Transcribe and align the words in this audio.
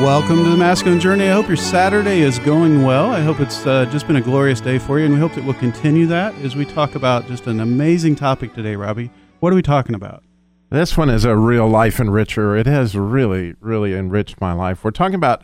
Welcome 0.00 0.44
to 0.44 0.50
the 0.50 0.56
Masculine 0.56 1.00
Journey. 1.00 1.28
I 1.28 1.32
hope 1.32 1.48
your 1.48 1.56
Saturday 1.56 2.20
is 2.20 2.38
going 2.38 2.84
well. 2.84 3.10
I 3.10 3.20
hope 3.20 3.40
it's 3.40 3.66
uh, 3.66 3.84
just 3.86 4.06
been 4.06 4.14
a 4.16 4.20
glorious 4.20 4.60
day 4.60 4.78
for 4.78 4.98
you, 4.98 5.04
and 5.04 5.12
we 5.12 5.18
hope 5.18 5.34
that 5.34 5.44
we'll 5.44 5.54
continue 5.54 6.06
that 6.06 6.34
as 6.36 6.54
we 6.54 6.64
talk 6.64 6.94
about 6.94 7.26
just 7.26 7.46
an 7.48 7.58
amazing 7.60 8.14
topic 8.14 8.54
today, 8.54 8.76
Robbie. 8.76 9.10
What 9.40 9.52
are 9.52 9.56
we 9.56 9.62
talking 9.62 9.96
about? 9.96 10.22
This 10.70 10.96
one 10.96 11.10
is 11.10 11.24
a 11.24 11.36
real 11.36 11.68
life 11.68 11.96
enricher. 11.96 12.58
It 12.58 12.66
has 12.66 12.94
really, 12.94 13.54
really 13.60 13.92
enriched 13.94 14.40
my 14.40 14.52
life. 14.52 14.84
We're 14.84 14.92
talking 14.92 15.16
about 15.16 15.42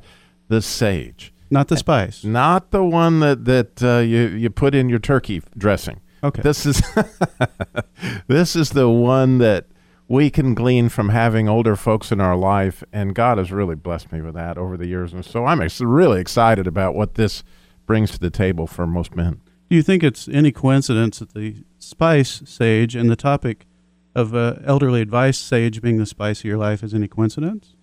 the 0.49 0.63
sage, 0.63 1.35
Not 1.51 1.67
the 1.67 1.77
spice. 1.77 2.23
not 2.23 2.71
the 2.71 2.85
one 2.85 3.19
that 3.21 3.45
that 3.47 3.83
uh, 3.83 3.99
you 3.99 4.29
you 4.29 4.51
put 4.51 4.75
in 4.75 4.89
your 4.89 5.01
turkey 5.01 5.43
dressing. 5.59 6.01
Okay. 6.23 6.43
This 6.43 6.65
is 6.65 6.81
this 8.29 8.55
is 8.55 8.71
the 8.71 8.89
one 8.89 9.39
that 9.39 9.67
we 10.07 10.31
can 10.31 10.55
glean 10.55 10.89
from 10.89 11.09
having 11.09 11.49
older 11.49 11.77
folks 11.77 12.13
in 12.13 12.21
our 12.21 12.37
life, 12.37 12.85
and 12.93 13.15
God 13.15 13.39
has 13.39 13.51
really 13.51 13.75
blessed 13.75 14.13
me 14.13 14.21
with 14.21 14.35
that 14.35 14.59
over 14.59 14.77
the 14.77 14.87
years, 14.87 15.13
and 15.13 15.25
so 15.25 15.47
I'm 15.47 15.63
ex- 15.63 15.81
really 15.81 16.21
excited 16.21 16.67
about 16.67 16.95
what 16.95 17.15
this 17.15 17.43
brings 17.87 18.11
to 18.13 18.19
the 18.19 18.31
table 18.31 18.67
for 18.67 18.87
most 18.87 19.17
men. 19.17 19.41
Do 19.71 19.77
you 19.77 19.83
think 19.83 20.03
it's 20.03 20.29
any 20.29 20.53
coincidence 20.53 21.21
that 21.21 21.33
the 21.33 21.65
spice 21.79 22.43
sage 22.45 22.95
and 22.95 23.11
the 23.11 23.17
topic 23.17 23.67
of 24.15 24.35
uh, 24.35 24.57
elderly 24.65 25.01
advice 25.01 25.39
sage 25.39 25.81
being 25.81 25.97
the 25.97 26.07
spice 26.07 26.41
of 26.41 26.45
your 26.45 26.59
life 26.59 26.83
is 26.83 26.93
any 26.93 27.09
coincidence? 27.09 27.75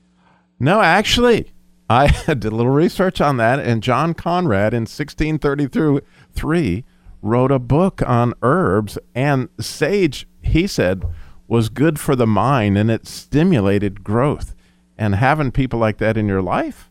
No, 0.59 0.81
actually, 0.81 1.53
I 1.89 2.07
did 2.27 2.45
a 2.45 2.51
little 2.51 2.71
research 2.71 3.19
on 3.19 3.37
that, 3.37 3.59
and 3.59 3.81
John 3.81 4.13
Conrad 4.13 4.73
in 4.73 4.83
1633 4.83 6.83
wrote 7.23 7.51
a 7.51 7.59
book 7.59 8.01
on 8.07 8.33
herbs, 8.41 8.97
and 9.13 9.49
sage, 9.59 10.27
he 10.41 10.67
said, 10.67 11.03
was 11.51 11.67
good 11.67 11.99
for 11.99 12.15
the 12.15 12.25
mind 12.25 12.77
and 12.77 12.89
it 12.89 13.05
stimulated 13.05 14.05
growth. 14.05 14.55
And 14.97 15.15
having 15.15 15.51
people 15.51 15.79
like 15.79 15.97
that 15.97 16.15
in 16.15 16.25
your 16.25 16.41
life 16.41 16.89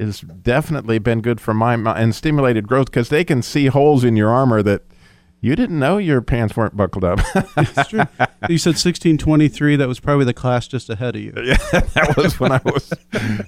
has 0.00 0.22
definitely 0.22 0.98
been 0.98 1.20
good 1.20 1.42
for 1.42 1.52
my 1.52 1.76
mind 1.76 1.98
and 1.98 2.14
stimulated 2.14 2.66
growth 2.66 2.86
because 2.86 3.10
they 3.10 3.22
can 3.22 3.42
see 3.42 3.66
holes 3.66 4.04
in 4.04 4.16
your 4.16 4.30
armor 4.30 4.62
that 4.62 4.82
you 5.42 5.54
didn't 5.54 5.78
know 5.78 5.98
your 5.98 6.22
pants 6.22 6.56
weren't 6.56 6.74
buckled 6.74 7.04
up. 7.04 7.20
It's 7.58 7.88
true. 7.88 8.00
you 8.48 8.56
said 8.56 8.70
1623. 8.70 9.76
That 9.76 9.88
was 9.88 10.00
probably 10.00 10.24
the 10.24 10.32
class 10.32 10.66
just 10.66 10.88
ahead 10.88 11.14
of 11.14 11.20
you. 11.20 11.34
yeah, 11.44 11.56
that 11.72 12.14
was 12.16 12.40
when 12.40 12.52
I 12.52 12.62
was 12.64 12.90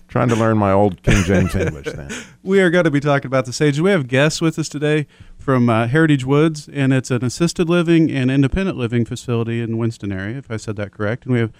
trying 0.08 0.28
to 0.28 0.36
learn 0.36 0.58
my 0.58 0.72
old 0.72 1.02
King 1.02 1.24
James 1.24 1.55
English 1.55 1.86
then. 1.86 2.11
We 2.42 2.61
are 2.61 2.69
going 2.69 2.84
to 2.84 2.91
be 2.91 3.00
talking 3.00 3.27
about 3.27 3.47
the 3.47 3.52
sage. 3.55 3.80
We 3.80 3.91
have 3.91 4.08
guests 4.08 4.42
with 4.42 4.58
us 4.58 4.69
today 4.69 5.06
from 5.41 5.69
uh, 5.69 5.86
Heritage 5.86 6.24
Woods, 6.24 6.69
and 6.72 6.92
it's 6.92 7.10
an 7.10 7.24
assisted 7.24 7.69
living 7.69 8.10
and 8.10 8.30
independent 8.30 8.77
living 8.77 9.05
facility 9.05 9.60
in 9.60 9.78
Winston 9.78 10.12
area, 10.12 10.38
if 10.38 10.50
I 10.50 10.56
said 10.56 10.77
that 10.77 10.92
correct. 10.92 11.24
And 11.24 11.33
we 11.33 11.41
have 11.41 11.52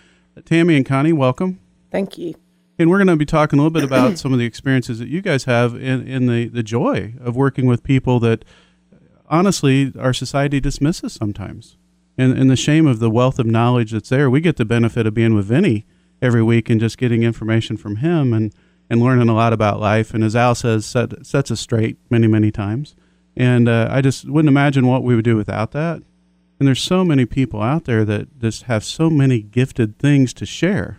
Tammy 0.45 0.77
and 0.77 0.87
Connie. 0.87 1.13
Welcome. 1.13 1.61
Thank 1.91 2.19
you. 2.19 2.35
And 2.79 2.89
we're 2.89 2.99
going 2.99 3.09
to 3.09 3.17
be 3.17 3.27
talking 3.27 3.59
a 3.59 3.63
little 3.63 3.73
bit 3.73 3.85
about 3.85 4.17
some 4.17 4.33
of 4.33 4.39
the 4.39 4.47
experiences 4.47 4.99
that 5.01 5.09
you 5.09 5.21
guys 5.21 5.45
have 5.45 5.75
in, 5.75 6.07
in 6.07 6.27
the, 6.27 6.49
the 6.49 6.63
joy 6.63 7.15
of 7.21 7.37
working 7.37 7.67
with 7.67 7.83
people 7.83 8.21
that 8.21 8.45
honestly 9.29 9.93
our 9.99 10.15
society 10.15 10.61
dismisses 10.61 11.13
sometimes. 11.13 11.77
And, 12.17 12.37
and 12.39 12.51
the 12.51 12.57
shame 12.57 12.87
of 12.87 12.99
the 12.99 13.11
wealth 13.11 13.39
of 13.39 13.47
knowledge 13.47 13.93
that's 13.93 14.09
there. 14.09 14.31
We 14.31 14.41
get 14.41 14.57
the 14.57 14.65
benefit 14.65 15.07
of 15.07 15.15
being 15.15 15.35
with 15.35 15.47
Vinny 15.47 15.87
every 16.23 16.43
week 16.43 16.71
and 16.71 16.81
just 16.81 16.99
getting 16.99 17.23
information 17.23 17.77
from 17.77 17.97
him 17.97 18.33
and, 18.33 18.55
and 18.89 19.01
learning 19.01 19.29
a 19.29 19.35
lot 19.35 19.53
about 19.53 19.81
life. 19.81 20.13
And 20.15 20.25
as 20.25 20.35
Al 20.35 20.55
says, 20.55 20.87
set, 20.87 21.27
sets 21.27 21.51
us 21.51 21.61
straight 21.61 21.99
many, 22.11 22.27
many 22.27 22.51
times. 22.51 22.95
And 23.37 23.69
uh, 23.69 23.89
I 23.91 24.01
just 24.01 24.29
wouldn't 24.29 24.49
imagine 24.49 24.87
what 24.87 25.03
we 25.03 25.15
would 25.15 25.25
do 25.25 25.37
without 25.37 25.73
that. 25.73 26.03
And 26.59 26.67
there's 26.67 26.83
so 26.83 27.05
many 27.05 27.25
people 27.25 27.63
out 27.63 27.85
there 27.85 28.05
that 28.05 28.39
just 28.39 28.65
have 28.65 28.85
so 28.85 29.09
many 29.09 29.41
gifted 29.41 29.99
things 29.99 30.35
to 30.35 30.45
share 30.45 30.99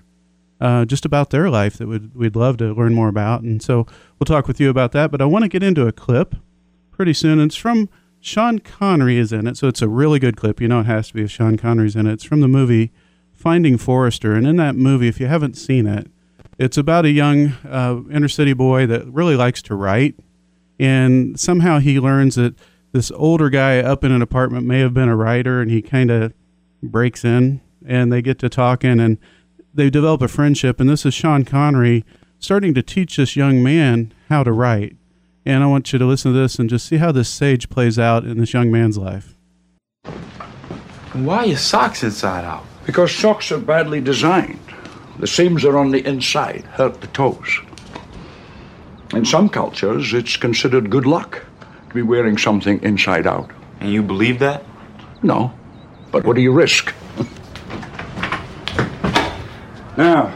uh, 0.59 0.85
just 0.85 1.05
about 1.05 1.31
their 1.31 1.49
life 1.49 1.77
that 1.77 1.87
would 1.87 2.15
we'd 2.15 2.35
love 2.35 2.57
to 2.57 2.73
learn 2.73 2.93
more 2.93 3.09
about. 3.09 3.41
And 3.41 3.61
so 3.61 3.85
we'll 4.17 4.25
talk 4.25 4.47
with 4.47 4.59
you 4.59 4.69
about 4.69 4.91
that. 4.93 5.11
But 5.11 5.21
I 5.21 5.25
want 5.25 5.43
to 5.43 5.49
get 5.49 5.63
into 5.63 5.87
a 5.87 5.91
clip 5.91 6.35
pretty 6.91 7.13
soon. 7.13 7.39
It's 7.39 7.55
from 7.55 7.89
Sean 8.19 8.59
Connery 8.59 9.17
is 9.17 9.33
in 9.33 9.47
it, 9.47 9.57
so 9.57 9.67
it's 9.67 9.81
a 9.81 9.87
really 9.87 10.19
good 10.19 10.37
clip. 10.37 10.61
You 10.61 10.67
know 10.67 10.81
it 10.81 10.85
has 10.85 11.07
to 11.07 11.15
be 11.15 11.23
if 11.23 11.31
Sean 11.31 11.57
Connery's 11.57 11.95
in 11.95 12.05
it. 12.05 12.13
It's 12.13 12.23
from 12.23 12.41
the 12.41 12.47
movie 12.47 12.91
Finding 13.33 13.77
Forrester, 13.77 14.33
and 14.33 14.45
in 14.45 14.57
that 14.57 14.75
movie, 14.75 15.07
if 15.07 15.19
you 15.19 15.25
haven't 15.25 15.57
seen 15.57 15.87
it, 15.87 16.11
it's 16.59 16.77
about 16.77 17.05
a 17.05 17.09
young 17.09 17.53
uh, 17.67 18.01
inner 18.11 18.27
city 18.27 18.53
boy 18.53 18.85
that 18.85 19.07
really 19.07 19.35
likes 19.35 19.63
to 19.63 19.73
write, 19.73 20.13
and 20.81 21.39
somehow 21.39 21.77
he 21.77 21.99
learns 21.99 22.33
that 22.35 22.55
this 22.91 23.11
older 23.11 23.51
guy 23.51 23.77
up 23.77 24.03
in 24.03 24.11
an 24.11 24.23
apartment 24.23 24.65
may 24.65 24.79
have 24.79 24.95
been 24.95 25.09
a 25.09 25.15
writer, 25.15 25.61
and 25.61 25.69
he 25.69 25.79
kind 25.79 26.09
of 26.09 26.33
breaks 26.81 27.23
in, 27.23 27.61
and 27.85 28.11
they 28.11 28.23
get 28.23 28.39
to 28.39 28.49
talking, 28.49 28.99
and 28.99 29.19
they 29.71 29.91
develop 29.91 30.23
a 30.23 30.27
friendship. 30.27 30.79
And 30.79 30.89
this 30.89 31.05
is 31.05 31.13
Sean 31.13 31.45
Connery 31.45 32.03
starting 32.39 32.73
to 32.73 32.81
teach 32.81 33.17
this 33.17 33.35
young 33.35 33.61
man 33.61 34.11
how 34.27 34.43
to 34.43 34.51
write. 34.51 34.95
And 35.45 35.63
I 35.63 35.67
want 35.67 35.93
you 35.93 35.99
to 35.99 36.05
listen 36.05 36.33
to 36.33 36.39
this 36.39 36.57
and 36.57 36.67
just 36.67 36.87
see 36.87 36.97
how 36.97 37.11
this 37.11 37.29
sage 37.29 37.69
plays 37.69 37.99
out 37.99 38.25
in 38.25 38.39
this 38.39 38.51
young 38.51 38.71
man's 38.71 38.97
life. 38.97 39.37
Why 41.13 41.37
are 41.37 41.45
your 41.45 41.57
socks 41.57 42.03
inside 42.03 42.43
out? 42.43 42.65
Because 42.87 43.13
socks 43.13 43.51
are 43.51 43.59
badly 43.59 44.01
designed. 44.01 44.59
The 45.19 45.27
seams 45.27 45.63
are 45.63 45.77
on 45.77 45.91
the 45.91 46.03
inside, 46.07 46.63
hurt 46.63 47.01
the 47.01 47.07
toes. 47.07 47.59
In 49.13 49.25
some 49.25 49.49
cultures, 49.49 50.13
it's 50.13 50.37
considered 50.37 50.89
good 50.89 51.05
luck 51.05 51.43
to 51.89 51.93
be 51.93 52.01
wearing 52.01 52.37
something 52.37 52.81
inside 52.81 53.27
out. 53.27 53.51
And 53.81 53.91
you 53.91 54.01
believe 54.01 54.39
that? 54.39 54.63
No, 55.21 55.53
but 56.11 56.23
what 56.23 56.37
do 56.37 56.41
you 56.41 56.53
risk? 56.53 56.93
now, 59.97 60.33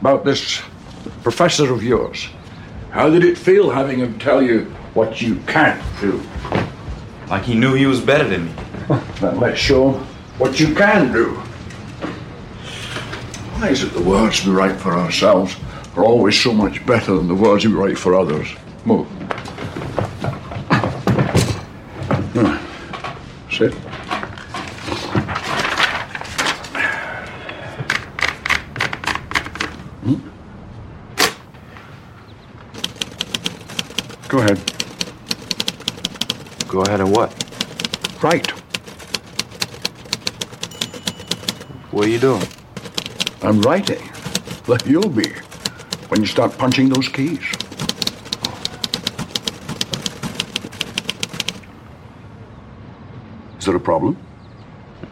about 0.00 0.24
this 0.24 0.62
professor 1.24 1.72
of 1.72 1.82
yours. 1.82 2.28
How 2.90 3.10
did 3.10 3.24
it 3.24 3.36
feel 3.36 3.70
having 3.70 3.98
him 3.98 4.16
tell 4.20 4.40
you 4.40 4.66
what 4.94 5.20
you 5.20 5.36
can't 5.48 5.82
do? 6.00 6.22
Like 7.28 7.42
he 7.42 7.56
knew 7.56 7.74
he 7.74 7.86
was 7.86 8.00
better 8.00 8.28
than 8.28 8.46
me. 8.46 8.52
Let's 9.22 9.58
show 9.58 9.92
him 9.92 10.04
what 10.38 10.60
you 10.60 10.72
can 10.72 11.12
do. 11.12 11.30
Why 13.54 13.70
is 13.70 13.82
it 13.82 13.92
the 13.92 14.02
words 14.02 14.46
we 14.46 14.52
write 14.52 14.76
for 14.76 14.92
ourselves 14.92 15.56
are 15.96 16.04
always 16.04 16.40
so 16.40 16.52
much 16.52 16.84
better 16.86 17.14
than 17.14 17.28
the 17.28 17.34
words 17.34 17.62
you 17.64 17.76
write 17.76 17.96
for 17.98 18.14
others? 18.14 18.48
Move. 18.84 19.06
Sit. 23.50 23.72
Hmm? 30.02 30.18
Go 34.28 34.38
ahead. 34.38 34.60
Go 36.66 36.82
ahead 36.82 37.00
and 37.00 37.12
what? 37.14 37.32
Right. 38.20 38.50
What 41.92 42.06
are 42.06 42.08
you 42.08 42.18
doing? 42.18 42.42
I'm 43.42 43.60
writing. 43.62 44.02
Like 44.66 44.84
you'll 44.86 45.08
be 45.08 45.32
when 46.14 46.22
you 46.22 46.28
start 46.28 46.56
punching 46.56 46.88
those 46.90 47.08
keys. 47.08 47.40
Is 53.58 53.64
there 53.64 53.74
a 53.74 53.80
problem? 53.80 54.16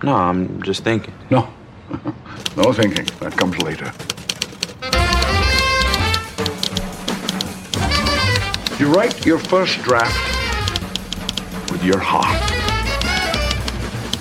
No, 0.05 0.15
I'm 0.15 0.63
just 0.63 0.85
thinking. 0.85 1.13
No. 1.29 1.53
no 2.57 2.73
thinking. 2.73 3.07
That 3.19 3.37
comes 3.37 3.59
later. 3.59 3.93
You 8.79 8.95
write 8.95 9.27
your 9.27 9.41
first 9.41 9.83
draft 9.83 10.15
with 11.73 11.83
your 11.85 11.99
heart. 11.99 12.43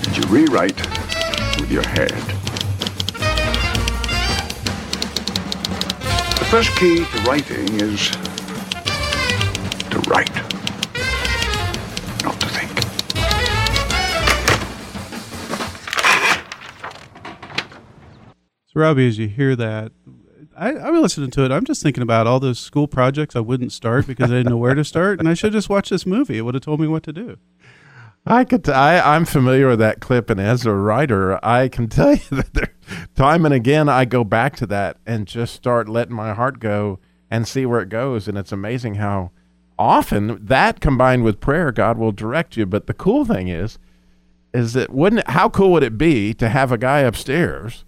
And 0.08 0.18
you 0.18 0.24
rewrite 0.32 0.82
with 1.60 1.72
your 1.72 1.88
head. 1.88 2.41
First 6.52 6.76
key 6.76 6.98
to 6.98 7.22
writing 7.22 7.80
is 7.80 8.10
to 9.90 9.98
write, 10.10 10.36
not 12.26 12.38
to 12.42 12.48
think. 12.50 12.70
So, 18.68 18.82
Robbie, 18.82 19.08
as 19.08 19.18
you 19.18 19.30
hear 19.30 19.56
that, 19.56 19.94
I, 20.58 20.74
I 20.74 20.90
was 20.90 21.02
listening 21.04 21.32
to 21.32 21.46
it. 21.46 21.54
I'm 21.54 21.64
just 21.64 21.82
thinking 21.82 22.04
about 22.04 22.28
all 22.28 22.42
those 22.42 22.60
school 22.60 22.86
projects 22.86 23.38
I 23.38 23.40
wouldn't 23.40 23.72
start 23.72 24.06
because 24.06 24.30
I 24.30 24.34
didn't 24.36 24.50
know 24.50 24.58
where 24.58 24.76
to 24.76 24.84
start, 24.84 25.20
and 25.20 25.30
I 25.30 25.36
should 25.36 25.54
just 25.54 25.70
watch 25.70 25.90
this 25.90 26.06
movie. 26.06 26.38
It 26.38 26.42
would 26.42 26.56
have 26.56 26.64
told 26.64 26.82
me 26.82 26.88
what 26.88 27.04
to 27.04 27.14
do. 27.14 27.38
I 28.26 28.44
could. 28.44 28.64
T- 28.64 28.72
I, 28.72 29.16
I'm 29.16 29.26
familiar 29.26 29.68
with 29.68 29.80
that 29.80 30.00
clip, 30.00 30.30
and 30.30 30.40
as 30.40 30.66
a 30.66 30.74
writer, 30.74 31.44
I 31.44 31.68
can 31.68 31.88
tell 31.90 32.14
you 32.14 32.22
that 32.32 32.54
there, 32.54 32.74
time 33.16 33.46
and 33.46 33.54
again 33.54 33.90
I 33.90 34.06
go 34.06 34.24
back 34.24 34.56
to 34.58 34.66
that 34.68 34.98
and 35.06 35.28
just 35.28 35.56
start 35.56 35.90
letting 35.90 36.16
my 36.16 36.34
heart 36.34 36.60
go 36.60 37.00
and 37.30 37.48
see 37.48 37.66
where 37.66 37.82
it 37.82 37.90
goes. 37.90 38.28
And 38.28 38.38
it's 38.38 38.52
amazing 38.52 38.96
how 38.96 39.32
often 39.80 40.38
that 40.46 40.80
combined 40.80 41.24
with 41.24 41.40
prayer, 41.40 41.72
God 41.72 41.98
will 41.98 42.12
direct 42.12 42.58
you. 42.58 42.66
But 42.66 42.88
the 42.88 42.94
cool 42.94 43.26
thing 43.26 43.48
is, 43.48 43.80
is 44.54 44.74
that 44.74 44.92
wouldn't 44.92 45.28
how 45.30 45.50
cool 45.50 45.72
would 45.72 45.84
it 45.84 45.98
be 45.98 46.34
to 46.36 46.50
have 46.50 46.72
a 46.72 46.78
guy 46.78 47.00
upstairs 47.00 47.86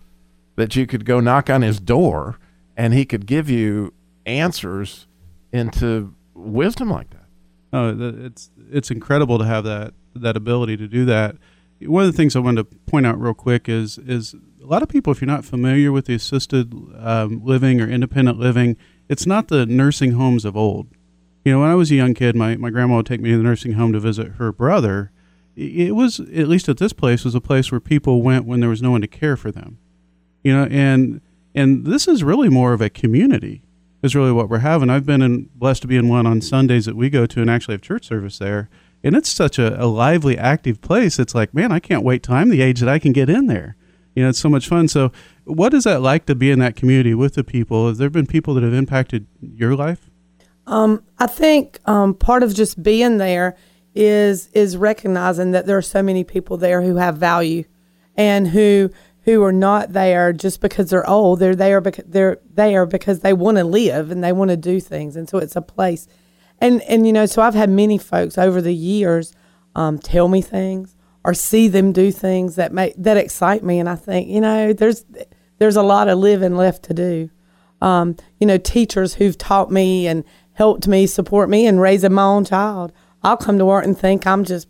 that 0.56 0.75
you 0.75 0.88
could 0.88 1.06
go 1.06 1.19
knock 1.19 1.50
on 1.50 1.62
his 1.62 1.79
door 1.79 2.39
and 2.75 2.94
he 2.94 3.06
could 3.06 3.25
give 3.25 3.50
you 3.50 3.94
answers 4.25 5.07
into 5.51 6.15
wisdom 6.33 6.89
like 6.89 7.09
that. 7.12 7.25
Oh, 7.71 7.95
it's 8.25 8.50
it's 8.71 8.91
incredible 8.91 9.38
to 9.39 9.45
have 9.45 9.63
that 9.65 9.94
that 10.15 10.38
ability 10.38 10.77
to 10.77 10.88
do 10.88 11.06
that. 11.06 11.36
One 11.81 12.06
of 12.06 12.12
the 12.12 12.15
things 12.15 12.36
I 12.36 12.39
wanted 12.39 12.69
to 12.69 12.77
point 12.86 13.06
out 13.06 13.19
real 13.19 13.33
quick 13.33 13.68
is 13.68 13.98
is 13.98 14.36
a 14.63 14.68
lot 14.68 14.81
of 14.81 14.89
people, 14.89 15.12
if 15.12 15.19
you're 15.19 15.27
not 15.27 15.44
familiar 15.44 15.92
with 15.92 16.06
the 16.06 16.15
assisted 16.15 16.74
um, 16.98 17.44
living 17.44 17.81
or 17.81 17.88
independent 17.88 18.39
living, 18.39 18.77
it's 19.10 19.25
not 19.25 19.50
the 19.50 19.65
nursing 19.65 20.13
homes 20.13 20.45
of 20.45 20.56
old. 20.56 20.88
You 21.44 21.51
know, 21.51 21.60
when 21.60 21.69
I 21.69 21.75
was 21.75 21.92
a 21.92 21.95
young 21.95 22.13
kid, 22.13 22.36
my, 22.36 22.56
my 22.56 22.69
grandma 22.69 22.98
would 22.98 23.06
take 23.06 23.19
me 23.19 23.31
to 23.31 23.38
the 23.38 23.44
nursing 23.44 23.74
home 23.74 23.92
to 23.92 24.00
visit 24.00 24.33
her 24.33 24.54
brother. 24.54 25.12
It 25.56 25.94
was, 25.94 26.19
at 26.19 26.48
least 26.48 26.69
at 26.69 26.77
this 26.77 26.94
place, 26.94 27.25
was 27.25 27.36
a 27.36 27.42
place 27.42 27.71
where 27.71 27.81
people 27.81 28.21
went 28.21 28.45
when 28.45 28.62
there 28.62 28.69
was 28.69 28.81
no 28.81 28.92
one 28.92 29.01
to 29.01 29.07
care 29.07 29.36
for 29.36 29.51
them. 29.51 29.77
You 30.44 30.54
know, 30.54 30.68
and 30.71 31.21
and 31.54 31.86
this 31.86 32.07
is 32.07 32.24
really 32.24 32.50
more 32.50 32.74
of 32.74 32.81
a 32.81 32.89
community 32.89 33.62
is 34.01 34.15
really 34.15 34.31
what 34.31 34.50
we're 34.50 34.60
having. 34.60 34.89
I've 34.89 35.06
been 35.06 35.21
in, 35.21 35.50
blessed 35.56 35.83
to 35.83 35.88
be 35.88 35.95
in 35.95 36.10
one 36.10 36.25
on 36.25 36.42
Sundays 36.42 36.86
that 36.86 36.95
we 36.95 37.10
go 37.10 37.25
to 37.25 37.42
and 37.42 37.50
actually 37.50 37.75
have 37.75 37.81
church 37.81 38.06
service 38.06 38.38
there. 38.39 38.69
And 39.03 39.15
it's 39.15 39.29
such 39.29 39.59
a, 39.59 39.81
a 39.81 39.85
lively, 39.85 40.38
active 40.38 40.81
place. 40.81 41.19
It's 41.19 41.35
like, 41.35 41.53
man, 41.53 41.71
I 41.71 41.79
can't 41.79 42.03
wait 42.03 42.23
till 42.23 42.35
I'm 42.35 42.50
the 42.50 42.61
age 42.61 42.79
that 42.79 42.89
I 42.89 43.00
can 43.00 43.11
get 43.11 43.29
in 43.29 43.47
there. 43.47 43.75
You 44.15 44.23
know, 44.23 44.29
it's 44.29 44.39
so 44.39 44.50
much 44.50 44.67
fun. 44.67 44.88
So, 44.88 45.11
what 45.44 45.73
is 45.73 45.83
that 45.83 46.01
like 46.01 46.25
to 46.27 46.35
be 46.35 46.51
in 46.51 46.59
that 46.59 46.75
community 46.75 47.13
with 47.13 47.33
the 47.33 47.44
people? 47.44 47.88
Have 47.88 47.97
there 47.97 48.09
been 48.09 48.27
people 48.27 48.53
that 48.53 48.63
have 48.63 48.73
impacted 48.73 49.27
your 49.41 49.75
life? 49.75 50.09
Um, 50.67 51.03
I 51.19 51.27
think 51.27 51.79
um, 51.85 52.13
part 52.13 52.44
of 52.44 52.53
just 52.53 52.81
being 52.81 53.17
there 53.17 53.57
is 53.95 54.47
is 54.53 54.77
recognizing 54.77 55.51
that 55.51 55.65
there 55.65 55.77
are 55.77 55.81
so 55.81 56.01
many 56.01 56.23
people 56.23 56.57
there 56.57 56.81
who 56.81 56.95
have 56.95 57.17
value 57.17 57.63
and 58.15 58.47
who 58.47 58.89
who 59.23 59.41
are 59.44 59.53
not 59.53 59.94
there 59.94 60.33
just 60.33 60.61
because 60.61 60.89
they're 60.89 61.09
old. 61.09 61.39
They're 61.39 61.55
there 61.55 61.81
because 61.81 62.05
they're 62.07 62.39
there 62.53 62.85
because 62.85 63.21
they 63.21 63.33
want 63.33 63.57
to 63.57 63.63
live 63.63 64.11
and 64.11 64.23
they 64.23 64.33
want 64.33 64.50
to 64.51 64.57
do 64.57 64.79
things. 64.79 65.15
And 65.15 65.29
so 65.29 65.38
it's 65.38 65.55
a 65.55 65.61
place. 65.61 66.07
And 66.63 66.81
and 66.83 67.06
you 67.06 67.12
know, 67.12 67.25
so 67.25 67.42
I've 67.42 67.56
had 67.56 67.69
many 67.69 67.98
folks 67.98 68.38
over 68.38 68.62
the 68.62 68.74
years 68.74 69.33
um, 69.75 70.00
tell 70.00 70.30
me 70.30 70.42
things 70.42 70.95
or 71.25 71.33
see 71.33 71.68
them 71.68 71.92
do 71.92 72.10
things 72.10 72.56
that 72.56 72.71
make 72.71 72.94
that 72.98 73.18
excite 73.18 73.65
me. 73.65 73.80
And 73.80 73.89
I 73.89 73.95
think 73.95 74.30
you 74.30 74.39
know, 74.39 74.71
there's 74.71 75.04
there's 75.60 75.75
a 75.75 75.83
lot 75.83 76.07
of 76.07 76.19
living 76.19 76.56
left 76.56 76.83
to 76.83 76.94
do. 76.94 77.30
Um, 77.81 78.15
you 78.39 78.48
know, 78.48 78.57
teachers 78.57 79.15
who've 79.15 79.38
taught 79.38 79.71
me 79.71 80.07
and 80.07 80.24
helped 80.54 80.88
me, 80.88 81.06
support 81.06 81.50
me, 81.50 81.68
and 81.68 81.81
raising 81.81 82.13
my 82.13 82.24
own 82.24 82.45
child. 82.45 82.94
I'll 83.24 83.36
come 83.36 83.57
to 83.57 83.65
work 83.65 83.83
and 83.83 83.98
think 83.98 84.25
I'm 84.25 84.45
just 84.45 84.69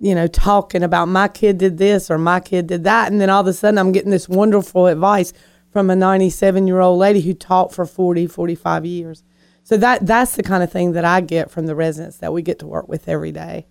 you 0.00 0.16
know, 0.16 0.26
talking 0.26 0.82
about 0.82 1.06
my 1.06 1.28
kid 1.28 1.58
did 1.58 1.78
this 1.78 2.10
or 2.10 2.18
my 2.18 2.40
kid 2.40 2.66
did 2.66 2.82
that. 2.84 3.12
And 3.12 3.20
then 3.20 3.30
all 3.30 3.42
of 3.42 3.46
a 3.46 3.52
sudden 3.52 3.78
I'm 3.78 3.92
getting 3.92 4.10
this 4.10 4.28
wonderful 4.28 4.88
advice 4.88 5.32
from 5.70 5.90
a 5.90 5.96
97 5.96 6.66
year 6.66 6.80
old 6.80 6.98
lady 6.98 7.20
who 7.20 7.34
taught 7.34 7.72
for 7.72 7.86
40, 7.86 8.26
45 8.26 8.84
years. 8.84 9.22
So 9.64 9.76
that 9.78 10.06
that's 10.06 10.36
the 10.36 10.42
kind 10.42 10.62
of 10.62 10.70
thing 10.70 10.92
that 10.92 11.04
I 11.04 11.20
get 11.20 11.50
from 11.50 11.66
the 11.66 11.74
residents 11.74 12.18
that 12.18 12.32
we 12.32 12.42
get 12.42 12.58
to 12.60 12.66
work 12.66 12.86
with 12.86 13.08
every 13.08 13.32
day. 13.32 13.66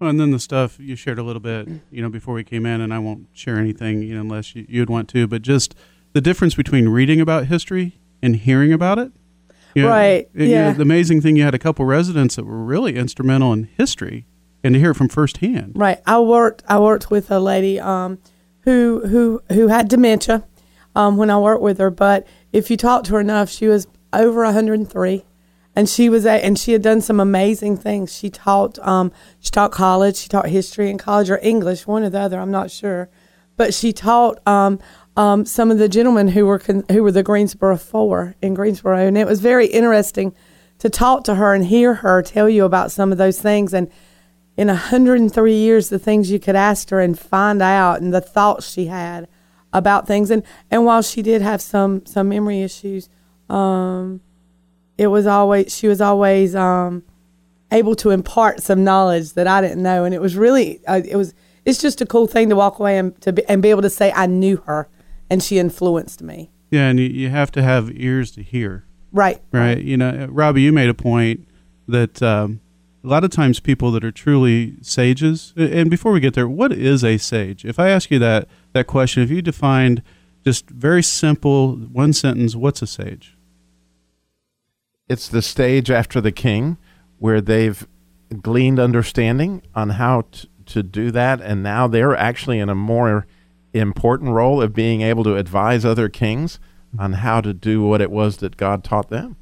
Well, 0.00 0.10
and 0.10 0.18
then 0.18 0.32
the 0.32 0.40
stuff 0.40 0.80
you 0.80 0.96
shared 0.96 1.18
a 1.18 1.22
little 1.22 1.40
bit, 1.40 1.68
you 1.90 2.02
know, 2.02 2.08
before 2.08 2.34
we 2.34 2.42
came 2.42 2.66
in, 2.66 2.80
and 2.80 2.92
I 2.92 2.98
won't 2.98 3.28
share 3.32 3.56
anything, 3.56 4.02
you 4.02 4.14
know, 4.14 4.22
unless 4.22 4.56
you, 4.56 4.80
would 4.80 4.90
want 4.90 5.08
to, 5.10 5.28
but 5.28 5.42
just 5.42 5.76
the 6.12 6.20
difference 6.20 6.56
between 6.56 6.88
reading 6.88 7.20
about 7.20 7.46
history 7.46 8.00
and 8.20 8.34
hearing 8.34 8.72
about 8.72 8.98
it. 8.98 9.12
You 9.74 9.82
know, 9.82 9.88
right. 9.90 10.28
It, 10.34 10.34
yeah. 10.34 10.44
You 10.46 10.54
know, 10.54 10.72
the 10.72 10.82
amazing 10.82 11.20
thing, 11.20 11.36
you 11.36 11.44
had 11.44 11.54
a 11.54 11.58
couple 11.58 11.84
residents 11.84 12.36
that 12.36 12.44
were 12.44 12.64
really 12.64 12.96
instrumental 12.96 13.52
in 13.52 13.68
history 13.76 14.26
and 14.64 14.74
to 14.74 14.80
hear 14.80 14.90
it 14.90 14.94
from 14.94 15.08
firsthand. 15.08 15.72
Right. 15.76 16.00
I 16.06 16.18
worked. 16.20 16.62
I 16.68 16.78
worked 16.78 17.10
with 17.10 17.30
a 17.30 17.38
lady 17.38 17.78
um, 17.78 18.18
who 18.62 19.06
who 19.06 19.42
who 19.50 19.68
had 19.68 19.88
dementia 19.88 20.44
um, 20.94 21.16
when 21.16 21.30
I 21.30 21.38
worked 21.38 21.62
with 21.62 21.78
her. 21.78 21.90
But 21.90 22.26
if 22.52 22.70
you 22.70 22.76
talked 22.76 23.06
to 23.06 23.14
her 23.14 23.20
enough, 23.20 23.48
she 23.50 23.66
was 23.66 23.86
over 24.12 24.44
103, 24.44 25.24
and 25.74 25.88
she 25.88 26.08
was 26.08 26.26
a, 26.26 26.44
and 26.44 26.58
she 26.58 26.72
had 26.72 26.82
done 26.82 27.00
some 27.00 27.20
amazing 27.20 27.76
things. 27.76 28.14
She 28.14 28.30
taught 28.30 28.78
um, 28.80 29.12
she 29.40 29.50
taught 29.50 29.72
college. 29.72 30.16
She 30.16 30.28
taught 30.28 30.48
history 30.48 30.90
in 30.90 30.98
college 30.98 31.30
or 31.30 31.38
English, 31.42 31.86
one 31.86 32.02
or 32.02 32.10
the 32.10 32.20
other. 32.20 32.38
I'm 32.38 32.50
not 32.50 32.70
sure, 32.70 33.08
but 33.56 33.74
she 33.74 33.92
taught. 33.92 34.46
Um, 34.46 34.78
um, 35.14 35.44
some 35.44 35.70
of 35.70 35.76
the 35.76 35.90
gentlemen 35.90 36.28
who 36.28 36.46
were 36.46 36.58
con- 36.58 36.84
who 36.90 37.02
were 37.02 37.12
the 37.12 37.22
Greensboro 37.22 37.76
Four 37.76 38.34
in 38.40 38.54
Greensboro, 38.54 39.06
and 39.06 39.18
it 39.18 39.26
was 39.26 39.40
very 39.40 39.66
interesting 39.66 40.34
to 40.82 40.90
talk 40.90 41.22
to 41.22 41.36
her 41.36 41.54
and 41.54 41.66
hear 41.66 41.94
her 41.94 42.22
tell 42.22 42.48
you 42.48 42.64
about 42.64 42.90
some 42.90 43.12
of 43.12 43.18
those 43.18 43.40
things 43.40 43.72
and 43.72 43.88
in 44.56 44.66
103 44.66 45.54
years 45.54 45.88
the 45.90 45.98
things 45.98 46.28
you 46.28 46.40
could 46.40 46.56
ask 46.56 46.90
her 46.90 46.98
and 46.98 47.16
find 47.16 47.62
out 47.62 48.00
and 48.00 48.12
the 48.12 48.20
thoughts 48.20 48.68
she 48.68 48.86
had 48.86 49.28
about 49.72 50.08
things 50.08 50.28
and 50.28 50.42
and 50.72 50.84
while 50.84 51.00
she 51.00 51.22
did 51.22 51.40
have 51.40 51.62
some 51.62 52.04
some 52.04 52.28
memory 52.28 52.62
issues 52.62 53.08
um 53.52 54.20
it 54.98 55.08
was 55.08 55.26
always 55.26 55.76
she 55.76 55.88
was 55.88 56.00
always 56.00 56.54
um 56.54 57.02
able 57.72 57.94
to 57.96 58.10
impart 58.10 58.62
some 58.62 58.84
knowledge 58.84 59.32
that 59.32 59.46
I 59.46 59.60
didn't 59.60 59.82
know. 59.82 60.04
And 60.04 60.14
it 60.14 60.20
was 60.20 60.36
really 60.36 60.80
uh, 60.86 61.00
it 61.04 61.16
was 61.16 61.34
it's 61.64 61.80
just 61.80 62.00
a 62.00 62.06
cool 62.06 62.26
thing 62.26 62.48
to 62.50 62.56
walk 62.56 62.78
away 62.78 62.98
and 62.98 63.18
to 63.22 63.32
be, 63.32 63.44
and 63.48 63.62
be 63.62 63.70
able 63.70 63.82
to 63.82 63.90
say 63.90 64.12
I 64.12 64.26
knew 64.26 64.58
her 64.66 64.88
and 65.30 65.42
she 65.42 65.58
influenced 65.58 66.22
me. 66.22 66.50
Yeah 66.70 66.88
and 66.88 66.98
you, 66.98 67.06
you 67.06 67.30
have 67.30 67.50
to 67.52 67.62
have 67.62 67.90
ears 67.94 68.30
to 68.32 68.42
hear. 68.42 68.84
Right. 69.12 69.42
Right? 69.52 69.78
You 69.78 69.96
know 69.96 70.28
Robbie 70.30 70.62
you 70.62 70.72
made 70.72 70.88
a 70.88 70.94
point 70.94 71.46
that 71.88 72.22
um 72.22 72.60
a 73.04 73.08
lot 73.08 73.24
of 73.24 73.30
times 73.30 73.58
people 73.58 73.90
that 73.92 74.04
are 74.04 74.12
truly 74.12 74.76
sages 74.80 75.52
and 75.56 75.90
before 75.90 76.12
we 76.12 76.20
get 76.20 76.34
there 76.34 76.48
what 76.48 76.72
is 76.72 77.02
a 77.04 77.18
sage? 77.18 77.64
If 77.64 77.78
i 77.78 77.88
ask 77.88 78.10
you 78.10 78.18
that 78.20 78.48
that 78.72 78.86
question 78.86 79.22
if 79.22 79.30
you 79.30 79.42
defined 79.42 80.02
just 80.44 80.68
very 80.70 81.02
simple 81.02 81.76
one 81.76 82.12
sentence 82.12 82.54
what's 82.54 82.82
a 82.82 82.86
sage 82.86 83.36
it's 85.12 85.28
the 85.28 85.42
stage 85.42 85.90
after 85.90 86.20
the 86.20 86.32
king 86.32 86.76
where 87.18 87.40
they've 87.40 87.86
gleaned 88.40 88.80
understanding 88.80 89.62
on 89.74 89.90
how 89.90 90.22
t- 90.32 90.48
to 90.66 90.82
do 90.82 91.10
that 91.10 91.40
and 91.40 91.62
now 91.62 91.86
they're 91.86 92.16
actually 92.16 92.58
in 92.58 92.68
a 92.68 92.74
more 92.74 93.26
important 93.72 94.30
role 94.30 94.62
of 94.62 94.72
being 94.72 95.02
able 95.02 95.24
to 95.24 95.36
advise 95.36 95.84
other 95.84 96.08
kings 96.08 96.58
on 96.98 97.14
how 97.14 97.40
to 97.40 97.52
do 97.52 97.82
what 97.82 98.00
it 98.00 98.10
was 98.10 98.38
that 98.38 98.56
god 98.56 98.82
taught 98.82 99.10
them 99.10 99.36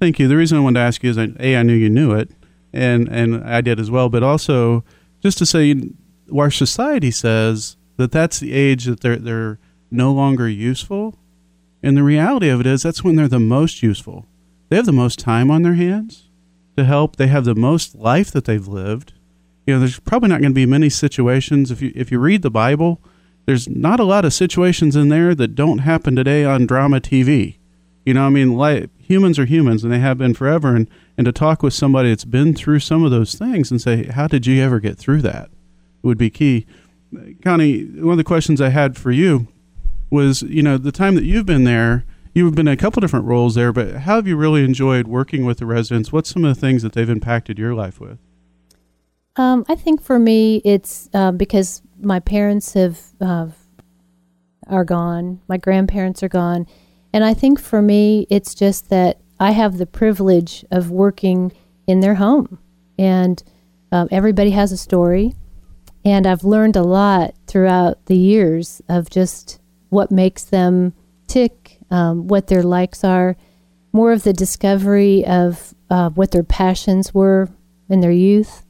thank 0.00 0.18
you 0.18 0.28
the 0.28 0.36
reason 0.36 0.58
i 0.58 0.60
wanted 0.60 0.80
to 0.80 0.84
ask 0.84 1.02
you 1.02 1.10
is 1.10 1.18
a 1.18 1.56
i 1.56 1.62
knew 1.62 1.74
you 1.74 1.90
knew 1.90 2.12
it 2.12 2.30
and 2.72 3.08
and 3.08 3.44
I 3.44 3.60
did 3.60 3.78
as 3.78 3.90
well. 3.90 4.08
But 4.08 4.22
also, 4.22 4.84
just 5.20 5.38
to 5.38 5.46
say, 5.46 5.90
our 6.36 6.50
society 6.50 7.10
says 7.10 7.76
that 7.96 8.12
that's 8.12 8.40
the 8.40 8.52
age 8.52 8.84
that 8.86 9.00
they're 9.00 9.16
they're 9.16 9.58
no 9.90 10.12
longer 10.12 10.48
useful, 10.48 11.18
and 11.82 11.96
the 11.96 12.02
reality 12.02 12.48
of 12.48 12.60
it 12.60 12.66
is 12.66 12.82
that's 12.82 13.04
when 13.04 13.16
they're 13.16 13.28
the 13.28 13.40
most 13.40 13.82
useful. 13.82 14.26
They 14.72 14.76
have 14.76 14.86
the 14.86 14.92
most 14.92 15.18
time 15.18 15.50
on 15.50 15.60
their 15.60 15.74
hands 15.74 16.30
to 16.78 16.84
help. 16.84 17.16
They 17.16 17.26
have 17.26 17.44
the 17.44 17.54
most 17.54 17.94
life 17.94 18.30
that 18.30 18.46
they've 18.46 18.66
lived. 18.66 19.12
You 19.66 19.74
know, 19.74 19.80
there's 19.80 20.00
probably 20.00 20.30
not 20.30 20.40
going 20.40 20.52
to 20.52 20.54
be 20.54 20.64
many 20.64 20.88
situations 20.88 21.70
if 21.70 21.82
you 21.82 21.92
if 21.94 22.10
you 22.10 22.18
read 22.18 22.40
the 22.40 22.50
Bible. 22.50 22.98
There's 23.44 23.68
not 23.68 24.00
a 24.00 24.04
lot 24.04 24.24
of 24.24 24.32
situations 24.32 24.96
in 24.96 25.10
there 25.10 25.34
that 25.34 25.54
don't 25.54 25.80
happen 25.80 26.16
today 26.16 26.46
on 26.46 26.64
drama 26.64 27.02
TV. 27.02 27.58
You 28.06 28.14
know, 28.14 28.24
I 28.24 28.30
mean, 28.30 28.54
like, 28.54 28.88
humans 28.98 29.38
are 29.38 29.44
humans, 29.44 29.84
and 29.84 29.92
they 29.92 29.98
have 29.98 30.16
been 30.16 30.32
forever. 30.32 30.74
And 30.74 30.88
and 31.18 31.26
to 31.26 31.32
talk 31.32 31.62
with 31.62 31.74
somebody 31.74 32.08
that's 32.08 32.24
been 32.24 32.54
through 32.54 32.78
some 32.78 33.04
of 33.04 33.10
those 33.10 33.34
things 33.34 33.70
and 33.70 33.78
say, 33.78 34.04
how 34.04 34.26
did 34.26 34.46
you 34.46 34.62
ever 34.62 34.80
get 34.80 34.96
through 34.96 35.20
that? 35.20 35.50
Would 36.00 36.16
be 36.16 36.30
key. 36.30 36.64
Connie, 37.44 37.84
one 37.84 38.12
of 38.12 38.16
the 38.16 38.24
questions 38.24 38.58
I 38.58 38.70
had 38.70 38.96
for 38.96 39.10
you 39.10 39.48
was, 40.08 40.40
you 40.40 40.62
know, 40.62 40.78
the 40.78 40.92
time 40.92 41.14
that 41.16 41.24
you've 41.24 41.44
been 41.44 41.64
there, 41.64 42.06
you've 42.32 42.54
been 42.54 42.68
in 42.68 42.74
a 42.74 42.76
couple 42.76 43.00
different 43.00 43.26
roles 43.26 43.54
there, 43.54 43.72
but 43.72 43.96
how 43.98 44.16
have 44.16 44.26
you 44.26 44.36
really 44.36 44.64
enjoyed 44.64 45.06
working 45.06 45.44
with 45.44 45.58
the 45.58 45.66
residents? 45.66 46.12
What's 46.12 46.30
some 46.30 46.44
of 46.44 46.54
the 46.54 46.60
things 46.60 46.82
that 46.82 46.92
they've 46.92 47.08
impacted 47.08 47.58
your 47.58 47.74
life 47.74 48.00
with? 48.00 48.18
Um, 49.36 49.64
I 49.68 49.74
think 49.74 50.02
for 50.02 50.18
me, 50.18 50.60
it's 50.64 51.08
uh, 51.14 51.32
because 51.32 51.82
my 52.00 52.20
parents 52.20 52.74
have 52.74 53.00
uh, 53.20 53.48
are 54.66 54.84
gone, 54.84 55.40
my 55.48 55.56
grandparents 55.56 56.22
are 56.22 56.28
gone, 56.28 56.66
and 57.12 57.24
I 57.24 57.34
think 57.34 57.58
for 57.58 57.80
me, 57.80 58.26
it's 58.28 58.54
just 58.54 58.90
that 58.90 59.20
I 59.40 59.52
have 59.52 59.78
the 59.78 59.86
privilege 59.86 60.64
of 60.70 60.90
working 60.90 61.52
in 61.86 62.00
their 62.00 62.16
home, 62.16 62.58
and 62.98 63.42
um, 63.90 64.08
everybody 64.10 64.50
has 64.50 64.72
a 64.72 64.76
story. 64.76 65.34
And 66.04 66.26
I've 66.26 66.42
learned 66.42 66.74
a 66.74 66.82
lot 66.82 67.34
throughout 67.46 68.06
the 68.06 68.16
years 68.16 68.82
of 68.88 69.08
just 69.08 69.60
what 69.88 70.10
makes 70.10 70.42
them 70.42 70.94
tick, 71.28 71.61
um, 71.92 72.26
what 72.26 72.46
their 72.46 72.62
likes 72.62 73.04
are, 73.04 73.36
more 73.92 74.12
of 74.12 74.24
the 74.24 74.32
discovery 74.32 75.24
of 75.26 75.74
uh, 75.90 76.08
what 76.10 76.30
their 76.32 76.42
passions 76.42 77.12
were 77.12 77.50
in 77.88 78.00
their 78.00 78.10
youth. 78.10 78.64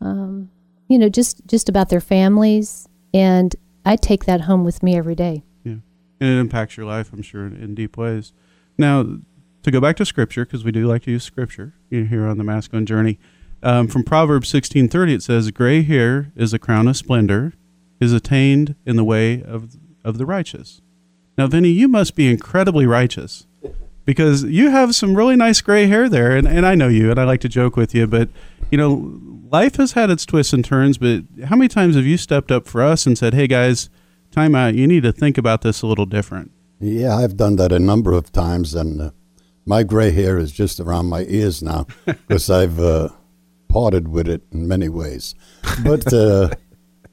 Um, 0.00 0.50
you 0.86 0.98
know, 0.98 1.08
just 1.08 1.40
just 1.46 1.70
about 1.70 1.88
their 1.88 2.00
families, 2.00 2.86
and 3.14 3.56
I 3.86 3.96
take 3.96 4.26
that 4.26 4.42
home 4.42 4.62
with 4.62 4.82
me 4.82 4.94
every 4.96 5.14
day. 5.14 5.42
Yeah, 5.64 5.78
and 6.20 6.30
it 6.30 6.38
impacts 6.38 6.76
your 6.76 6.84
life, 6.84 7.10
I'm 7.10 7.22
sure, 7.22 7.46
in, 7.46 7.56
in 7.56 7.74
deep 7.74 7.96
ways. 7.96 8.34
Now, 8.76 9.20
to 9.62 9.70
go 9.70 9.80
back 9.80 9.96
to 9.96 10.04
Scripture, 10.04 10.44
because 10.44 10.62
we 10.62 10.72
do 10.72 10.86
like 10.86 11.02
to 11.04 11.10
use 11.10 11.24
Scripture 11.24 11.72
here 11.88 12.26
on 12.26 12.36
the 12.36 12.44
masculine 12.44 12.84
journey. 12.84 13.18
Um, 13.62 13.88
from 13.88 14.04
Proverbs 14.04 14.50
16:30, 14.52 15.14
it 15.14 15.22
says, 15.22 15.50
"Gray 15.50 15.80
hair 15.80 16.30
is 16.36 16.52
a 16.52 16.58
crown 16.58 16.86
of 16.86 16.98
splendor, 16.98 17.54
is 17.98 18.12
attained 18.12 18.74
in 18.84 18.96
the 18.96 19.04
way 19.04 19.42
of 19.42 19.78
of 20.04 20.18
the 20.18 20.26
righteous." 20.26 20.82
Now, 21.36 21.46
Vinny, 21.46 21.70
you 21.70 21.88
must 21.88 22.14
be 22.14 22.30
incredibly 22.30 22.86
righteous 22.86 23.46
because 24.04 24.44
you 24.44 24.70
have 24.70 24.94
some 24.94 25.16
really 25.16 25.36
nice 25.36 25.60
gray 25.60 25.86
hair 25.86 26.08
there, 26.08 26.36
and, 26.36 26.46
and 26.46 26.66
I 26.66 26.74
know 26.74 26.88
you, 26.88 27.10
and 27.10 27.18
I 27.18 27.24
like 27.24 27.40
to 27.40 27.48
joke 27.48 27.76
with 27.76 27.94
you, 27.94 28.06
but 28.06 28.28
you 28.70 28.78
know, 28.78 29.20
life 29.50 29.76
has 29.76 29.92
had 29.92 30.10
its 30.10 30.26
twists 30.26 30.52
and 30.52 30.64
turns. 30.64 30.98
But 30.98 31.24
how 31.44 31.56
many 31.56 31.68
times 31.68 31.96
have 31.96 32.06
you 32.06 32.16
stepped 32.16 32.50
up 32.50 32.66
for 32.66 32.82
us 32.82 33.06
and 33.06 33.16
said, 33.16 33.34
"Hey, 33.34 33.46
guys, 33.46 33.88
time 34.30 34.54
out. 34.54 34.74
You 34.74 34.86
need 34.86 35.02
to 35.02 35.12
think 35.12 35.38
about 35.38 35.62
this 35.62 35.82
a 35.82 35.86
little 35.86 36.06
different." 36.06 36.50
Yeah, 36.80 37.16
I've 37.16 37.36
done 37.36 37.56
that 37.56 37.72
a 37.72 37.78
number 37.78 38.12
of 38.12 38.32
times, 38.32 38.74
and 38.74 39.00
uh, 39.00 39.10
my 39.64 39.82
gray 39.82 40.10
hair 40.10 40.38
is 40.38 40.52
just 40.52 40.80
around 40.80 41.06
my 41.06 41.24
ears 41.28 41.62
now 41.62 41.86
because 42.04 42.50
I've 42.50 42.78
uh, 42.78 43.08
parted 43.68 44.08
with 44.08 44.28
it 44.28 44.42
in 44.52 44.68
many 44.68 44.88
ways. 44.88 45.34
But 45.84 46.12
uh, 46.12 46.50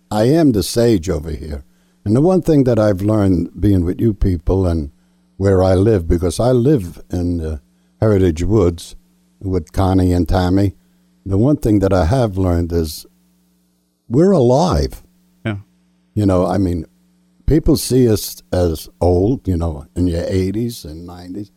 I 0.09 0.23
am 0.25 0.51
the 0.51 0.63
sage 0.63 1.09
over 1.09 1.31
here. 1.31 1.63
And 2.03 2.15
the 2.15 2.21
one 2.21 2.41
thing 2.41 2.63
that 2.63 2.79
I've 2.79 3.01
learned 3.01 3.59
being 3.59 3.83
with 3.85 4.01
you 4.01 4.13
people 4.13 4.65
and 4.65 4.91
where 5.37 5.63
I 5.63 5.75
live, 5.75 6.07
because 6.07 6.39
I 6.39 6.51
live 6.51 7.01
in 7.11 7.37
the 7.37 7.61
Heritage 7.99 8.43
Woods 8.43 8.95
with 9.39 9.71
Connie 9.71 10.11
and 10.11 10.27
Tammy, 10.27 10.75
the 11.25 11.37
one 11.37 11.57
thing 11.57 11.79
that 11.79 11.93
I 11.93 12.05
have 12.05 12.37
learned 12.37 12.71
is 12.71 13.05
we're 14.09 14.31
alive. 14.31 15.03
Yeah. 15.45 15.57
You 16.15 16.25
know, 16.25 16.45
I 16.45 16.57
mean, 16.57 16.85
people 17.45 17.77
see 17.77 18.09
us 18.09 18.41
as 18.51 18.89
old, 18.99 19.47
you 19.47 19.57
know, 19.57 19.85
in 19.95 20.07
your 20.07 20.23
80s 20.23 20.85
and 20.85 21.07
90s. 21.07 21.51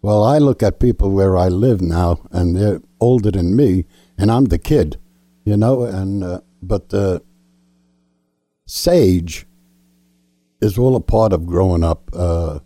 Well, 0.00 0.24
I 0.24 0.38
look 0.38 0.62
at 0.62 0.80
people 0.80 1.10
where 1.10 1.36
I 1.36 1.48
live 1.48 1.80
now, 1.80 2.26
and 2.32 2.56
they're 2.56 2.80
older 2.98 3.30
than 3.30 3.54
me, 3.54 3.84
and 4.18 4.32
I'm 4.32 4.46
the 4.46 4.58
kid, 4.58 4.98
you 5.44 5.56
know. 5.56 5.82
And 5.82 6.24
uh, 6.24 6.40
but 6.60 6.92
uh, 6.92 7.20
sage 8.66 9.46
is 10.62 10.78
all 10.78 10.96
a 10.96 11.00
part 11.00 11.32
of 11.32 11.44
growing 11.44 11.84
up. 11.84 12.08
Uh, 12.14 12.60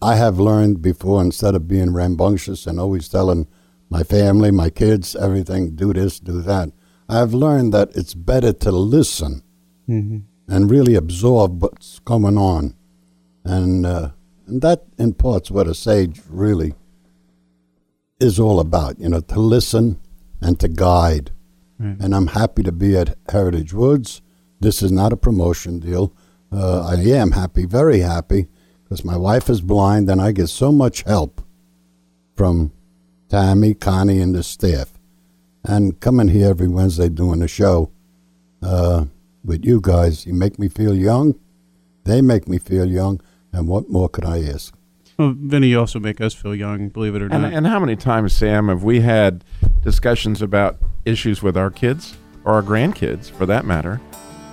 I 0.00 0.14
have 0.16 0.38
learned 0.38 0.80
before, 0.80 1.20
instead 1.20 1.54
of 1.54 1.68
being 1.68 1.92
rambunctious 1.92 2.66
and 2.66 2.78
always 2.80 3.08
telling 3.08 3.48
my 3.90 4.02
family, 4.02 4.50
my 4.50 4.70
kids, 4.70 5.16
everything, 5.16 5.74
do 5.74 5.92
this, 5.92 6.20
do 6.20 6.40
that, 6.42 6.70
I 7.08 7.18
have 7.18 7.34
learned 7.34 7.72
that 7.74 7.90
it's 7.94 8.14
better 8.14 8.52
to 8.52 8.70
listen 8.70 9.42
Mm-hmm. 9.88 10.18
and 10.52 10.68
really 10.68 10.96
absorb 10.96 11.62
what's 11.62 12.00
going 12.00 12.36
on. 12.36 12.74
And, 13.44 13.86
uh, 13.86 14.10
and 14.48 14.60
that 14.60 14.82
imparts 14.98 15.48
what 15.48 15.68
a 15.68 15.74
sage 15.74 16.20
really 16.28 16.74
is 18.18 18.40
all 18.40 18.58
about, 18.58 18.98
you 18.98 19.08
know, 19.08 19.20
to 19.20 19.38
listen 19.38 20.00
and 20.40 20.58
to 20.58 20.66
guide. 20.66 21.30
Right. 21.78 21.96
And 22.00 22.16
I'm 22.16 22.26
happy 22.26 22.64
to 22.64 22.72
be 22.72 22.96
at 22.96 23.16
Heritage 23.28 23.72
Woods. 23.72 24.22
This 24.58 24.82
is 24.82 24.90
not 24.90 25.12
a 25.12 25.16
promotion 25.16 25.78
deal. 25.78 26.12
Uh, 26.56 26.86
I 26.86 26.94
am 26.94 27.32
happy, 27.32 27.66
very 27.66 27.98
happy, 28.00 28.46
because 28.82 29.04
my 29.04 29.16
wife 29.16 29.50
is 29.50 29.60
blind 29.60 30.08
and 30.08 30.22
I 30.22 30.32
get 30.32 30.46
so 30.48 30.72
much 30.72 31.02
help 31.02 31.42
from 32.34 32.72
Tammy, 33.28 33.74
Connie, 33.74 34.20
and 34.20 34.34
the 34.34 34.42
staff. 34.42 34.92
And 35.64 36.00
coming 36.00 36.28
here 36.28 36.48
every 36.50 36.68
Wednesday 36.68 37.08
doing 37.10 37.42
a 37.42 37.48
show 37.48 37.90
uh, 38.62 39.04
with 39.44 39.64
you 39.66 39.80
guys, 39.82 40.24
you 40.24 40.32
make 40.32 40.58
me 40.58 40.68
feel 40.68 40.94
young. 40.94 41.34
They 42.04 42.22
make 42.22 42.48
me 42.48 42.58
feel 42.58 42.86
young. 42.86 43.20
And 43.52 43.68
what 43.68 43.90
more 43.90 44.08
could 44.08 44.24
I 44.24 44.42
ask? 44.44 44.74
Well, 45.18 45.34
Vinny, 45.36 45.68
you 45.68 45.80
also 45.80 45.98
make 45.98 46.20
us 46.20 46.32
feel 46.34 46.54
young, 46.54 46.88
believe 46.88 47.14
it 47.16 47.22
or 47.22 47.26
And, 47.32 47.42
not. 47.42 47.52
and 47.52 47.66
how 47.66 47.80
many 47.80 47.96
times, 47.96 48.32
Sam, 48.34 48.68
have 48.68 48.82
we 48.84 49.00
had 49.00 49.44
discussions 49.82 50.40
about 50.40 50.78
issues 51.04 51.42
with 51.42 51.56
our 51.56 51.70
kids 51.70 52.16
or 52.44 52.54
our 52.54 52.62
grandkids, 52.62 53.30
for 53.30 53.44
that 53.46 53.64
matter? 53.66 54.00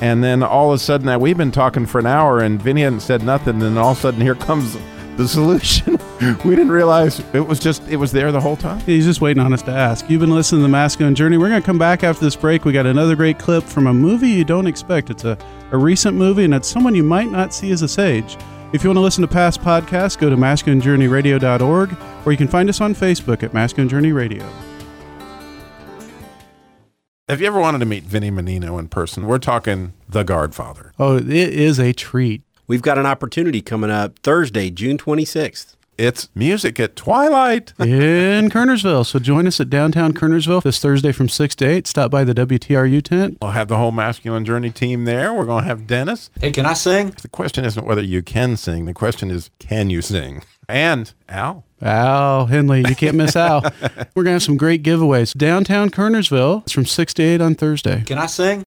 And 0.03 0.22
then 0.22 0.43
all 0.43 0.74
of 0.74 0.75
a 0.75 0.79
sudden, 0.79 1.05
now 1.05 1.17
we've 1.17 1.38
been 1.38 1.53
talking 1.53 1.86
for 1.86 1.98
an 1.98 2.07
hour, 2.07 2.41
and 2.41 2.62
Vinny 2.62 2.81
hadn't 2.81 3.00
said 3.00 3.24
nothing. 3.24 3.62
And 3.62 3.79
all 3.79 3.91
of 3.91 3.98
a 4.00 4.01
sudden, 4.01 4.19
here 4.19 4.36
comes 4.36 4.77
the 5.15 5.25
solution. 5.29 5.98
we 6.43 6.57
didn't 6.57 6.74
realize 6.74 7.22
it 7.31 7.48
was 7.48 7.57
just 7.57 7.88
it 7.88 7.95
was 7.95 8.12
there 8.12 8.29
the 8.33 8.41
whole 8.41 8.57
time. 8.57 8.81
He's 8.81 9.05
just 9.05 9.22
waiting 9.22 9.41
on 9.41 9.53
us 9.53 9.62
to 9.62 9.72
ask. 9.72 10.10
You've 10.10 10.19
been 10.19 10.36
listening 10.36 10.60
to 10.60 10.63
the 10.63 10.67
Masculine 10.67 11.15
Journey. 11.15 11.38
We're 11.38 11.48
going 11.48 11.62
to 11.62 11.65
come 11.65 11.77
back 11.77 12.03
after 12.03 12.25
this 12.25 12.36
break. 12.36 12.65
We 12.65 12.74
got 12.74 12.86
another 12.86 13.15
great 13.15 13.39
clip 13.39 13.63
from 13.63 13.88
a 13.88 13.93
movie 13.93 14.27
you 14.27 14.43
don't 14.43 14.67
expect. 14.67 15.10
It's 15.10 15.24
a, 15.24 15.38
a 15.72 15.77
recent 15.77 16.17
movie, 16.17 16.43
and 16.43 16.53
it's 16.53 16.67
someone 16.67 16.95
you 16.95 17.03
might 17.03 17.31
not 17.31 17.53
see 17.53 17.72
as 17.72 17.81
a 17.81 17.88
sage. 17.88 18.36
If 18.74 18.83
you 18.83 18.89
want 18.89 18.98
to 18.98 19.01
listen 19.01 19.22
to 19.22 19.27
past 19.29 19.62
podcasts, 19.62 20.17
go 20.17 20.29
to 20.29 20.36
masculinejourneyradio.org, 20.36 21.98
or 22.25 22.31
you 22.33 22.38
can 22.38 22.50
find 22.50 22.67
us 22.67 22.81
on 22.81 22.93
Facebook 22.93 23.41
at 23.41 23.53
Masculine 23.53 23.88
Journey 23.88 24.12
Radio. 24.12 24.45
Have 27.33 27.41
you 27.41 27.47
ever 27.47 27.59
wanted 27.59 27.79
to 27.79 27.85
meet 27.87 28.03
Vinny 28.03 28.29
Menino 28.29 28.77
in 28.77 28.89
person? 28.89 29.25
We're 29.25 29.39
talking 29.39 29.93
the 30.07 30.21
Godfather. 30.21 30.93
Oh, 30.99 31.17
it 31.17 31.31
is 31.31 31.79
a 31.79 31.91
treat. 31.91 32.43
We've 32.67 32.83
got 32.83 32.99
an 32.99 33.07
opportunity 33.07 33.59
coming 33.59 33.89
up 33.89 34.19
Thursday, 34.19 34.69
June 34.69 34.99
26th. 34.99 35.75
It's 35.97 36.29
music 36.35 36.79
at 36.79 36.95
twilight. 36.95 37.73
in 37.79 38.51
Kernersville. 38.51 39.03
So 39.03 39.17
join 39.17 39.47
us 39.47 39.59
at 39.59 39.71
downtown 39.71 40.13
Kernersville 40.13 40.61
this 40.61 40.77
Thursday 40.77 41.11
from 41.11 41.27
6 41.27 41.55
to 41.55 41.65
8. 41.65 41.87
Stop 41.87 42.11
by 42.11 42.23
the 42.23 42.35
WTRU 42.35 43.01
tent. 43.01 43.39
We'll 43.41 43.49
have 43.49 43.67
the 43.67 43.77
whole 43.77 43.91
Masculine 43.91 44.45
Journey 44.45 44.69
team 44.69 45.05
there. 45.05 45.33
We're 45.33 45.45
going 45.45 45.63
to 45.63 45.67
have 45.67 45.87
Dennis. 45.87 46.29
Hey, 46.39 46.51
can 46.51 46.67
I 46.67 46.73
sing? 46.73 47.15
The 47.19 47.29
question 47.29 47.65
isn't 47.65 47.83
whether 47.83 48.03
you 48.03 48.21
can 48.21 48.57
sing. 48.57 48.85
The 48.85 48.93
question 48.93 49.31
is, 49.31 49.49
can 49.57 49.89
you 49.89 50.03
sing? 50.03 50.43
And 50.69 51.11
Al. 51.27 51.63
Al 51.83 52.45
Henley, 52.45 52.83
you 52.87 52.95
can't 52.95 53.15
miss 53.15 53.35
Al. 53.35 53.61
We're 54.15 54.23
going 54.23 54.25
to 54.25 54.31
have 54.31 54.43
some 54.43 54.57
great 54.57 54.83
giveaways. 54.83 55.33
Downtown 55.37 55.89
Kernersville. 55.89 56.63
It's 56.63 56.71
from 56.71 56.85
6 56.85 57.13
to 57.15 57.23
8 57.23 57.41
on 57.41 57.55
Thursday. 57.55 58.03
Can 58.05 58.17
I 58.17 58.25
sing? 58.25 58.63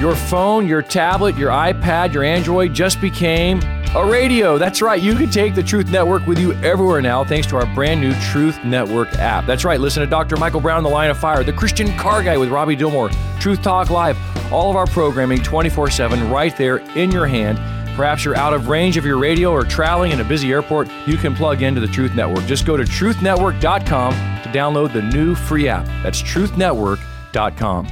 Your 0.00 0.14
phone, 0.14 0.68
your 0.68 0.80
tablet, 0.80 1.36
your 1.36 1.50
iPad, 1.50 2.14
your 2.14 2.22
Android 2.22 2.72
just 2.72 3.00
became 3.00 3.60
a 3.96 4.06
radio. 4.06 4.58
That's 4.58 4.80
right. 4.80 5.02
You 5.02 5.14
can 5.16 5.28
take 5.28 5.54
the 5.54 5.62
Truth 5.62 5.90
Network 5.90 6.26
with 6.26 6.38
you 6.38 6.52
everywhere 6.54 7.02
now 7.02 7.24
thanks 7.24 7.46
to 7.48 7.56
our 7.56 7.66
brand 7.74 8.00
new 8.00 8.14
Truth 8.30 8.62
Network 8.64 9.12
app. 9.14 9.46
That's 9.46 9.64
right. 9.64 9.80
Listen 9.80 10.02
to 10.02 10.06
Dr. 10.06 10.36
Michael 10.36 10.60
Brown, 10.60 10.82
The 10.84 10.88
Line 10.88 11.10
of 11.10 11.18
Fire, 11.18 11.42
The 11.42 11.52
Christian 11.52 11.96
Car 11.96 12.22
Guy 12.22 12.36
with 12.36 12.48
Robbie 12.48 12.76
Dilmore, 12.76 13.10
Truth 13.40 13.62
Talk 13.62 13.90
Live, 13.90 14.16
all 14.52 14.70
of 14.70 14.76
our 14.76 14.86
programming 14.86 15.42
24 15.42 15.90
7 15.90 16.30
right 16.30 16.56
there 16.56 16.78
in 16.96 17.10
your 17.10 17.26
hand. 17.26 17.58
Perhaps 17.98 18.24
you're 18.24 18.36
out 18.36 18.54
of 18.54 18.68
range 18.68 18.96
of 18.96 19.04
your 19.04 19.18
radio 19.18 19.50
or 19.50 19.64
traveling 19.64 20.12
in 20.12 20.20
a 20.20 20.24
busy 20.24 20.52
airport, 20.52 20.88
you 21.04 21.16
can 21.16 21.34
plug 21.34 21.62
into 21.62 21.80
the 21.80 21.88
Truth 21.88 22.14
Network. 22.14 22.46
Just 22.46 22.64
go 22.64 22.76
to 22.76 22.84
truthnetwork.com 22.84 24.12
to 24.12 24.48
download 24.50 24.92
the 24.92 25.02
new 25.02 25.34
free 25.34 25.66
app. 25.66 25.84
That's 26.04 26.22
truthnetwork.com. 26.22 27.88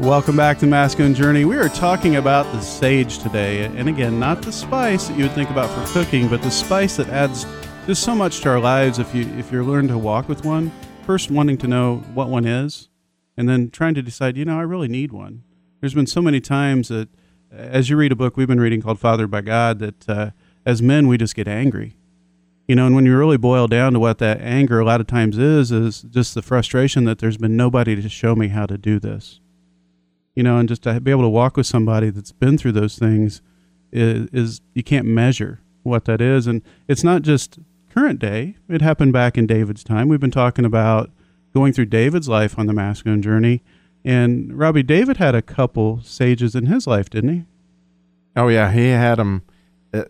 Welcome 0.00 0.36
back 0.36 0.58
to 0.58 0.66
Masculine 0.66 1.14
Journey. 1.14 1.44
We 1.44 1.56
are 1.56 1.68
talking 1.68 2.16
about 2.16 2.42
the 2.52 2.60
sage 2.60 3.20
today. 3.20 3.66
And 3.66 3.88
again, 3.88 4.18
not 4.18 4.42
the 4.42 4.50
spice 4.50 5.06
that 5.06 5.16
you 5.16 5.22
would 5.22 5.32
think 5.34 5.50
about 5.50 5.70
for 5.70 5.92
cooking, 5.92 6.26
but 6.26 6.42
the 6.42 6.50
spice 6.50 6.96
that 6.96 7.08
adds 7.10 7.46
just 7.86 8.02
so 8.02 8.16
much 8.16 8.40
to 8.40 8.48
our 8.48 8.58
lives 8.58 8.98
if 8.98 9.14
you 9.14 9.28
if 9.38 9.52
you're 9.52 9.62
learning 9.62 9.92
to 9.92 9.98
walk 9.98 10.28
with 10.28 10.44
one. 10.44 10.72
First 11.06 11.30
wanting 11.30 11.58
to 11.58 11.68
know 11.68 11.98
what 12.14 12.30
one 12.30 12.46
is, 12.46 12.88
and 13.36 13.48
then 13.48 13.70
trying 13.70 13.94
to 13.94 14.02
decide, 14.02 14.36
you 14.36 14.44
know, 14.44 14.58
I 14.58 14.62
really 14.62 14.88
need 14.88 15.12
one. 15.12 15.44
There's 15.78 15.94
been 15.94 16.08
so 16.08 16.20
many 16.20 16.40
times 16.40 16.88
that 16.88 17.08
as 17.56 17.90
you 17.90 17.96
read 17.96 18.12
a 18.12 18.16
book 18.16 18.36
we've 18.36 18.48
been 18.48 18.60
reading 18.60 18.82
called 18.82 19.00
Fathered 19.00 19.30
by 19.30 19.40
God 19.40 19.78
that 19.78 20.08
uh, 20.08 20.30
as 20.66 20.82
men 20.82 21.08
we 21.08 21.16
just 21.16 21.34
get 21.34 21.48
angry. 21.48 21.96
You 22.66 22.74
know, 22.74 22.86
and 22.86 22.94
when 22.94 23.04
you 23.04 23.16
really 23.16 23.36
boil 23.36 23.68
down 23.68 23.92
to 23.92 24.00
what 24.00 24.18
that 24.18 24.40
anger 24.40 24.80
a 24.80 24.86
lot 24.86 25.00
of 25.00 25.06
times 25.06 25.36
is, 25.36 25.70
is 25.70 26.02
just 26.02 26.34
the 26.34 26.40
frustration 26.40 27.04
that 27.04 27.18
there's 27.18 27.36
been 27.36 27.56
nobody 27.56 27.94
to 28.00 28.08
show 28.08 28.34
me 28.34 28.48
how 28.48 28.64
to 28.64 28.78
do 28.78 28.98
this 28.98 29.40
you 30.34 30.42
know, 30.42 30.58
and 30.58 30.68
just 30.68 30.82
to 30.82 31.00
be 31.00 31.10
able 31.10 31.22
to 31.22 31.28
walk 31.28 31.56
with 31.56 31.66
somebody 31.66 32.10
that's 32.10 32.32
been 32.32 32.58
through 32.58 32.72
those 32.72 32.98
things 32.98 33.40
is, 33.92 34.28
is 34.32 34.60
you 34.74 34.82
can't 34.82 35.06
measure 35.06 35.60
what 35.82 36.04
that 36.06 36.20
is. 36.20 36.46
And 36.46 36.62
it's 36.88 37.04
not 37.04 37.22
just 37.22 37.58
current 37.92 38.18
day, 38.18 38.56
it 38.68 38.82
happened 38.82 39.12
back 39.12 39.38
in 39.38 39.46
David's 39.46 39.84
time. 39.84 40.08
We've 40.08 40.20
been 40.20 40.30
talking 40.30 40.64
about 40.64 41.10
going 41.54 41.72
through 41.72 41.86
David's 41.86 42.28
life 42.28 42.58
on 42.58 42.66
the 42.66 42.72
masculine 42.72 43.22
journey. 43.22 43.62
And 44.04 44.56
Robbie, 44.58 44.82
David 44.82 45.16
had 45.16 45.34
a 45.34 45.42
couple 45.42 46.00
sages 46.02 46.54
in 46.54 46.66
his 46.66 46.86
life, 46.86 47.08
didn't 47.08 47.32
he? 47.32 47.44
Oh, 48.36 48.48
yeah. 48.48 48.70
He 48.70 48.88
had 48.88 49.16
them. 49.16 49.42
Uh, 49.92 50.04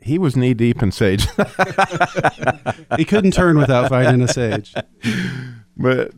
he 0.00 0.18
was 0.18 0.36
knee 0.36 0.54
deep 0.54 0.82
in 0.82 0.92
sage. 0.92 1.26
he 2.96 3.04
couldn't 3.04 3.32
turn 3.32 3.58
without 3.58 3.88
finding 3.88 4.22
a 4.22 4.28
sage. 4.28 4.74
But 5.76 6.12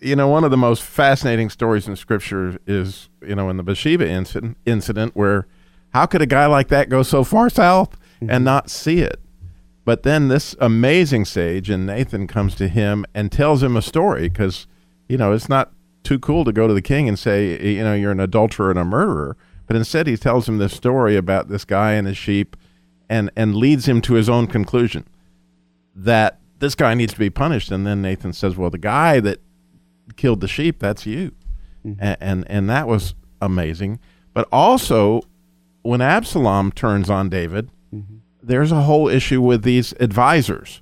you 0.00 0.14
know, 0.16 0.28
one 0.28 0.44
of 0.44 0.50
the 0.50 0.56
most 0.56 0.82
fascinating 0.82 1.50
stories 1.50 1.88
in 1.88 1.96
Scripture 1.96 2.58
is 2.66 3.08
you 3.20 3.34
know 3.34 3.48
in 3.48 3.56
the 3.56 3.62
Bathsheba 3.62 4.08
incident, 4.08 4.56
incident 4.64 5.16
where 5.16 5.46
How 5.92 6.06
could 6.06 6.22
a 6.22 6.26
guy 6.26 6.46
like 6.46 6.68
that 6.68 6.88
go 6.88 7.02
so 7.02 7.24
far 7.24 7.50
south 7.50 7.96
and 8.20 8.44
not 8.44 8.70
see 8.70 9.00
it? 9.00 9.20
But 9.84 10.04
then 10.04 10.28
this 10.28 10.54
amazing 10.60 11.24
sage 11.24 11.68
and 11.68 11.86
Nathan 11.86 12.26
comes 12.28 12.54
to 12.56 12.68
him 12.68 13.04
and 13.14 13.32
tells 13.32 13.62
him 13.62 13.76
a 13.76 13.82
story 13.82 14.28
because, 14.28 14.68
you 15.08 15.16
know, 15.16 15.32
it's 15.32 15.48
not 15.48 15.72
too 16.02 16.18
cool 16.18 16.44
to 16.44 16.52
go 16.52 16.66
to 16.66 16.74
the 16.74 16.82
king 16.82 17.08
and 17.08 17.18
say, 17.18 17.74
you 17.74 17.82
know, 17.82 17.94
you're 17.94 18.12
an 18.12 18.20
adulterer 18.20 18.70
and 18.70 18.78
a 18.78 18.84
murderer. 18.84 19.36
But 19.66 19.76
instead, 19.76 20.06
he 20.06 20.16
tells 20.16 20.48
him 20.48 20.58
this 20.58 20.74
story 20.74 21.16
about 21.16 21.48
this 21.48 21.64
guy 21.64 21.92
and 21.92 22.06
his 22.06 22.16
sheep 22.16 22.56
and, 23.08 23.30
and 23.36 23.54
leads 23.54 23.86
him 23.86 24.00
to 24.02 24.14
his 24.14 24.28
own 24.28 24.46
conclusion 24.46 25.06
that 25.94 26.40
this 26.58 26.74
guy 26.74 26.94
needs 26.94 27.12
to 27.12 27.18
be 27.18 27.30
punished. 27.30 27.70
And 27.70 27.86
then 27.86 28.02
Nathan 28.02 28.32
says, 28.32 28.56
well, 28.56 28.70
the 28.70 28.78
guy 28.78 29.20
that 29.20 29.40
killed 30.16 30.40
the 30.40 30.48
sheep, 30.48 30.78
that's 30.78 31.06
you. 31.06 31.32
Mm-hmm. 31.86 32.02
And, 32.02 32.16
and, 32.20 32.50
and 32.50 32.70
that 32.70 32.88
was 32.88 33.14
amazing. 33.40 33.98
But 34.34 34.48
also, 34.50 35.22
when 35.82 36.00
Absalom 36.00 36.72
turns 36.72 37.10
on 37.10 37.28
David, 37.28 37.70
mm-hmm. 37.94 38.16
there's 38.42 38.72
a 38.72 38.82
whole 38.82 39.08
issue 39.08 39.40
with 39.40 39.62
these 39.62 39.92
advisors. 40.00 40.80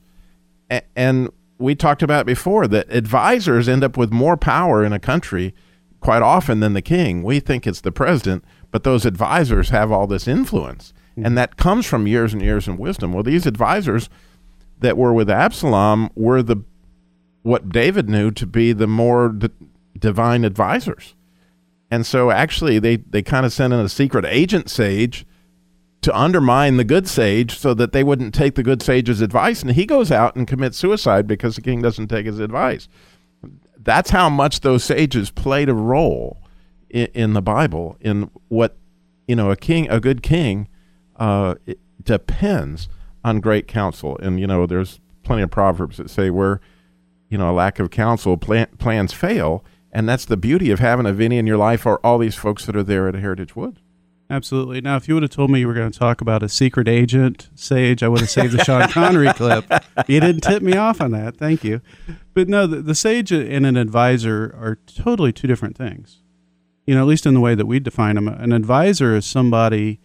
A- 0.71 0.83
and 0.95 1.31
we 1.61 1.75
talked 1.75 2.03
about 2.03 2.27
before 2.27 2.67
that 2.69 2.91
advisors 2.91 3.69
end 3.69 3.85
up 3.85 3.97
with 3.97 4.11
more 4.11 4.37
power 4.37 4.83
in 4.83 4.93
a 4.93 4.99
country 4.99 5.55
quite 6.01 6.23
often 6.23 6.61
than 6.61 6.73
the 6.73 6.83
king. 6.83 7.23
We 7.23 7.39
think 7.41 7.67
it's 7.67 7.83
the 7.83 7.93
president, 7.93 8.45
but 8.71 8.83
those 8.83 9.05
advisors 9.05 9.69
have 9.69 9.93
all 9.93 10.07
this 10.07 10.27
influence. 10.27 10.95
Mm-hmm. 11.13 11.27
And 11.27 11.39
that 11.39 11.57
comes 11.57 11.87
from 11.87 12.07
years 12.07 12.33
and 12.33 12.43
years 12.43 12.67
of 12.67 12.79
wisdom. 12.79 13.13
Well, 13.13 13.23
these 13.23 13.47
advisors 13.47 14.09
that 14.79 14.97
were 14.97 15.13
with 15.13 15.29
Absalom 15.29 16.09
were 16.15 16.43
the 16.43 16.65
what 17.43 17.71
David 17.71 18.09
knew 18.09 18.31
to 18.31 18.47
be 18.47 18.73
the 18.73 18.87
more 18.87 19.31
d- 19.31 19.49
divine 19.99 20.45
advisors. 20.45 21.15
And 21.91 22.07
so 22.07 22.31
actually 22.31 22.79
they, 22.79 22.97
they 22.97 23.23
kind 23.23 23.47
of 23.47 23.53
sent 23.53 23.73
in 23.73 23.81
a 23.81 23.89
secret 23.89 24.25
agent 24.27 24.69
sage 24.71 25.27
to 26.03 26.19
undermine 26.19 26.77
the 26.77 26.85
good 26.85 27.07
sage 27.07 27.59
so 27.59 27.75
that 27.75 27.93
they 27.93 28.03
wouldn't 28.03 28.35
take 28.35 28.55
the 28.55 28.63
good 28.63 28.83
sage's 28.83 29.21
advice. 29.21 29.63
And 29.63 29.73
he 29.73 29.85
goes 29.85 30.11
out 30.11 30.35
and 30.35 30.47
commits 30.47 30.79
suicide 30.79 31.27
because 31.27 31.57
the 31.57 31.63
king 31.63 31.83
doesn't 31.83 32.09
take 32.09 32.27
his 32.27 32.39
advice. 32.39 32.89
That's 33.77 34.11
how 34.11 34.29
much 34.29 34.61
those 34.61 34.85
sages 34.85 35.31
played 35.31 35.69
a 35.69 35.75
role 35.75 36.43
in, 36.89 37.07
in 37.15 37.33
the 37.35 37.43
Bible, 37.43 37.97
in 38.01 38.31
what, 38.49 38.77
you 39.27 39.37
know, 39.37 39.51
a 39.51 39.57
king, 39.57 39.91
a 39.91 40.01
good 40.01 40.23
king, 40.23 40.69
uh, 41.17 41.57
depends 42.03 42.89
on 43.25 43.41
great 43.41 43.67
counsel. 43.67 44.17
And, 44.19 44.41
you 44.41 44.47
know, 44.47 44.67
there's 44.67 45.01
plenty 45.23 45.43
of 45.43 45.51
proverbs 45.51 45.99
that 45.99 46.11
say 46.11 46.31
where, 46.31 46.61
you 47.29 47.37
know, 47.37 47.51
a 47.51 47.53
lack 47.53 47.79
of 47.79 47.91
counsel, 47.91 48.37
plan, 48.37 48.69
plans 48.79 49.13
fail. 49.13 49.65
And 49.93 50.09
that's 50.09 50.25
the 50.25 50.37
beauty 50.37 50.71
of 50.71 50.79
having 50.79 51.05
a 51.05 51.13
Vinny 51.13 51.37
in 51.37 51.47
your 51.47 51.57
life 51.57 51.85
or 51.85 52.05
all 52.05 52.19
these 52.19 52.37
folks 52.37 52.65
that 52.67 52.77
are 52.77 52.83
there 52.83 53.09
at 53.09 53.15
Heritage 53.15 53.55
Woods. 53.55 53.81
Absolutely. 54.31 54.81
Now, 54.81 54.97
if 54.97 55.09
you 55.09 55.15
would 55.15 55.25
have 55.25 55.33
told 55.33 55.51
me 55.51 55.59
you 55.59 55.67
were 55.67 55.75
going 55.75 55.91
to 55.91 55.99
talk 55.99 56.21
about 56.21 56.45
a 56.45 56.49
secret 56.49 56.87
agent 56.87 57.49
sage, 57.57 58.05
I 58.05 58.09
would 58.09 58.21
have 58.21 58.31
saved 58.31 58.53
the 58.53 58.63
Sean 58.63 58.89
Connery 58.89 59.33
clip. 59.35 59.65
You 60.07 60.21
didn't 60.21 60.43
tip 60.43 60.63
me 60.63 60.77
off 60.77 61.01
on 61.01 61.11
that. 61.11 61.37
Thank 61.37 61.65
you. 61.65 61.81
But 62.33 62.49
no, 62.49 62.69
the, 62.69 62.81
the 62.81 62.95
sage 62.95 63.33
and 63.33 63.67
an 63.67 63.77
advisor 63.77 64.55
are 64.57 64.79
totally 64.87 65.33
two 65.33 65.49
different 65.49 65.77
things. 65.77 66.19
You 66.87 66.95
know, 66.95 67.01
at 67.03 67.09
least 67.09 67.27
in 67.27 67.35
the 67.35 67.41
way 67.41 67.57
that 67.57 67.67
we 67.67 67.81
define 67.81 68.15
them. 68.15 68.29
An 68.29 68.53
advisor 68.53 69.17
is 69.17 69.27
somebody 69.27 69.99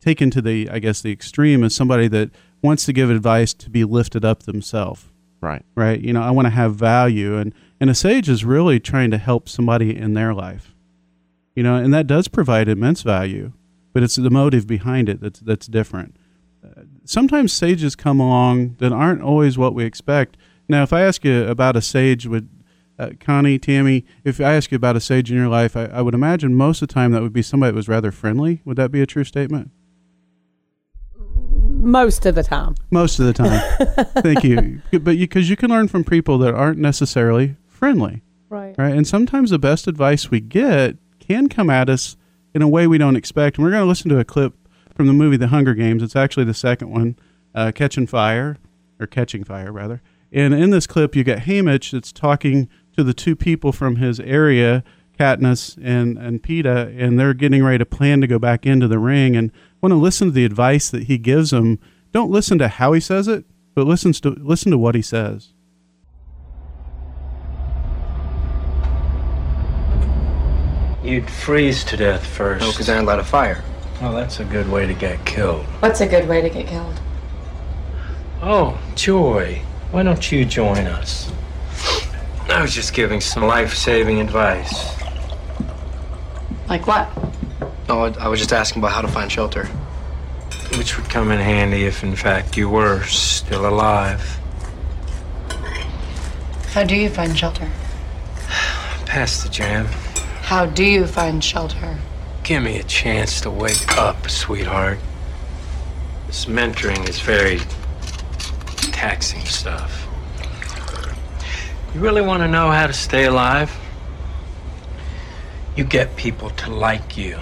taken 0.00 0.30
to 0.30 0.42
the, 0.42 0.68
I 0.68 0.78
guess, 0.78 1.00
the 1.00 1.12
extreme 1.12 1.64
is 1.64 1.74
somebody 1.74 2.08
that 2.08 2.30
wants 2.62 2.84
to 2.84 2.92
give 2.92 3.10
advice 3.10 3.54
to 3.54 3.70
be 3.70 3.84
lifted 3.84 4.26
up 4.26 4.42
themselves. 4.42 5.06
Right. 5.40 5.64
Right. 5.74 6.00
You 6.00 6.12
know, 6.12 6.22
I 6.22 6.30
want 6.30 6.46
to 6.46 6.50
have 6.50 6.76
value, 6.76 7.36
and 7.36 7.52
and 7.80 7.90
a 7.90 7.96
sage 7.96 8.28
is 8.28 8.44
really 8.44 8.78
trying 8.78 9.10
to 9.10 9.18
help 9.18 9.48
somebody 9.48 9.96
in 9.96 10.14
their 10.14 10.32
life 10.32 10.72
you 11.54 11.62
know, 11.62 11.76
and 11.76 11.92
that 11.92 12.06
does 12.06 12.28
provide 12.28 12.68
immense 12.68 13.02
value, 13.02 13.52
but 13.92 14.02
it's 14.02 14.16
the 14.16 14.30
motive 14.30 14.66
behind 14.66 15.08
it 15.08 15.20
that's 15.20 15.40
that's 15.40 15.66
different. 15.66 16.16
Uh, 16.64 16.82
sometimes 17.04 17.52
sages 17.52 17.94
come 17.96 18.20
along 18.20 18.76
that 18.78 18.92
aren't 18.92 19.22
always 19.22 19.58
what 19.58 19.74
we 19.74 19.84
expect. 19.84 20.36
Now, 20.68 20.82
if 20.82 20.92
I 20.92 21.02
ask 21.02 21.24
you 21.24 21.46
about 21.46 21.76
a 21.76 21.82
sage, 21.82 22.26
would 22.26 22.48
uh, 22.98 23.10
Connie, 23.18 23.58
Tammy, 23.58 24.04
if 24.24 24.40
I 24.40 24.54
ask 24.54 24.70
you 24.70 24.76
about 24.76 24.96
a 24.96 25.00
sage 25.00 25.30
in 25.30 25.36
your 25.36 25.48
life, 25.48 25.76
I, 25.76 25.86
I 25.86 26.02
would 26.02 26.14
imagine 26.14 26.54
most 26.54 26.82
of 26.82 26.88
the 26.88 26.94
time 26.94 27.12
that 27.12 27.22
would 27.22 27.32
be 27.32 27.42
somebody 27.42 27.72
that 27.72 27.76
was 27.76 27.88
rather 27.88 28.12
friendly. 28.12 28.62
Would 28.64 28.76
that 28.76 28.90
be 28.92 29.00
a 29.00 29.06
true 29.06 29.24
statement? 29.24 29.70
Most 31.82 32.26
of 32.26 32.36
the 32.36 32.44
time. 32.44 32.76
Most 32.90 33.18
of 33.18 33.26
the 33.26 33.32
time. 33.32 33.60
Thank 34.22 34.44
you. 34.44 34.82
But 34.92 35.04
because 35.04 35.48
you, 35.48 35.52
you 35.52 35.56
can 35.56 35.70
learn 35.70 35.88
from 35.88 36.04
people 36.04 36.38
that 36.38 36.54
aren't 36.54 36.78
necessarily 36.78 37.56
friendly. 37.66 38.22
Right. 38.48 38.74
Right. 38.78 38.94
And 38.94 39.06
sometimes 39.06 39.50
the 39.50 39.58
best 39.58 39.88
advice 39.88 40.30
we 40.30 40.38
get 40.40 40.96
can 41.32 41.48
come 41.48 41.70
at 41.70 41.88
us 41.88 42.16
in 42.54 42.62
a 42.62 42.68
way 42.68 42.86
we 42.86 42.98
don't 42.98 43.16
expect. 43.16 43.56
And 43.56 43.64
we're 43.64 43.70
going 43.70 43.82
to 43.82 43.88
listen 43.88 44.10
to 44.10 44.18
a 44.18 44.24
clip 44.24 44.54
from 44.94 45.06
the 45.06 45.12
movie 45.12 45.36
The 45.36 45.48
Hunger 45.48 45.74
Games. 45.74 46.02
It's 46.02 46.16
actually 46.16 46.44
the 46.44 46.54
second 46.54 46.90
one, 46.90 47.16
uh, 47.54 47.72
Catching 47.74 48.06
Fire, 48.06 48.58
or 49.00 49.06
Catching 49.06 49.44
Fire, 49.44 49.72
rather. 49.72 50.02
And 50.30 50.54
in 50.54 50.70
this 50.70 50.86
clip, 50.86 51.16
you 51.16 51.24
get 51.24 51.40
Haymitch 51.40 51.92
that's 51.92 52.12
talking 52.12 52.68
to 52.96 53.02
the 53.02 53.14
two 53.14 53.34
people 53.34 53.72
from 53.72 53.96
his 53.96 54.20
area, 54.20 54.84
Katniss 55.18 55.78
and, 55.82 56.18
and 56.18 56.42
Peeta, 56.42 56.94
and 56.98 57.18
they're 57.18 57.34
getting 57.34 57.64
ready 57.64 57.78
to 57.78 57.86
plan 57.86 58.20
to 58.20 58.26
go 58.26 58.38
back 58.38 58.66
into 58.66 58.88
the 58.88 58.98
ring. 58.98 59.34
And 59.34 59.50
want 59.80 59.92
to 59.92 59.96
listen 59.96 60.28
to 60.28 60.32
the 60.32 60.44
advice 60.44 60.90
that 60.90 61.04
he 61.04 61.18
gives 61.18 61.50
them. 61.50 61.80
Don't 62.12 62.30
listen 62.30 62.58
to 62.58 62.68
how 62.68 62.92
he 62.92 63.00
says 63.00 63.28
it, 63.28 63.46
but 63.74 63.86
listen 63.86 64.12
to, 64.12 64.30
listen 64.30 64.70
to 64.70 64.78
what 64.78 64.94
he 64.94 65.02
says. 65.02 65.54
You'd 71.02 71.28
freeze 71.28 71.82
to 71.84 71.96
death 71.96 72.24
first. 72.24 72.60
No, 72.64 72.70
because 72.70 72.88
I 72.88 72.96
ain't 72.96 73.06
light 73.06 73.18
a 73.18 73.24
fire. 73.24 73.62
Well, 74.00 74.12
that's 74.12 74.40
a 74.40 74.44
good 74.44 74.68
way 74.70 74.86
to 74.86 74.94
get 74.94 75.24
killed. 75.26 75.64
What's 75.80 76.00
a 76.00 76.06
good 76.06 76.28
way 76.28 76.40
to 76.40 76.48
get 76.48 76.66
killed? 76.66 77.00
Oh, 78.40 78.80
Joy, 78.94 79.62
why 79.90 80.02
don't 80.02 80.32
you 80.32 80.44
join 80.44 80.86
us? 80.86 81.30
I 82.48 82.60
was 82.60 82.74
just 82.74 82.92
giving 82.94 83.20
some 83.20 83.44
life-saving 83.44 84.20
advice. 84.20 85.00
Like 86.68 86.86
what? 86.86 87.08
No, 87.88 88.06
I 88.06 88.24
I 88.24 88.28
was 88.28 88.40
just 88.40 88.52
asking 88.52 88.80
about 88.82 88.92
how 88.92 89.00
to 89.00 89.08
find 89.08 89.30
shelter. 89.30 89.66
Which 90.76 90.96
would 90.96 91.08
come 91.08 91.30
in 91.30 91.38
handy 91.38 91.84
if, 91.84 92.02
in 92.02 92.16
fact, 92.16 92.56
you 92.56 92.68
were 92.68 93.02
still 93.04 93.66
alive. 93.66 94.20
How 96.72 96.84
do 96.84 96.96
you 96.96 97.10
find 97.10 97.36
shelter? 97.36 97.70
Pass 99.04 99.42
the 99.42 99.48
jam. 99.50 99.86
How 100.52 100.66
do 100.66 100.84
you 100.84 101.06
find 101.06 101.42
shelter? 101.42 101.98
Give 102.42 102.62
me 102.62 102.78
a 102.78 102.82
chance 102.82 103.40
to 103.40 103.50
wake 103.50 103.96
up, 103.96 104.28
sweetheart. 104.28 104.98
This 106.26 106.44
mentoring 106.44 107.08
is 107.08 107.18
very 107.20 107.58
taxing 108.92 109.46
stuff. 109.46 110.06
You 111.94 112.00
really 112.00 112.20
want 112.20 112.42
to 112.42 112.48
know 112.48 112.70
how 112.70 112.86
to 112.86 112.92
stay 112.92 113.24
alive? 113.24 113.74
You 115.74 115.84
get 115.84 116.16
people 116.16 116.50
to 116.50 116.70
like 116.70 117.16
you. 117.16 117.38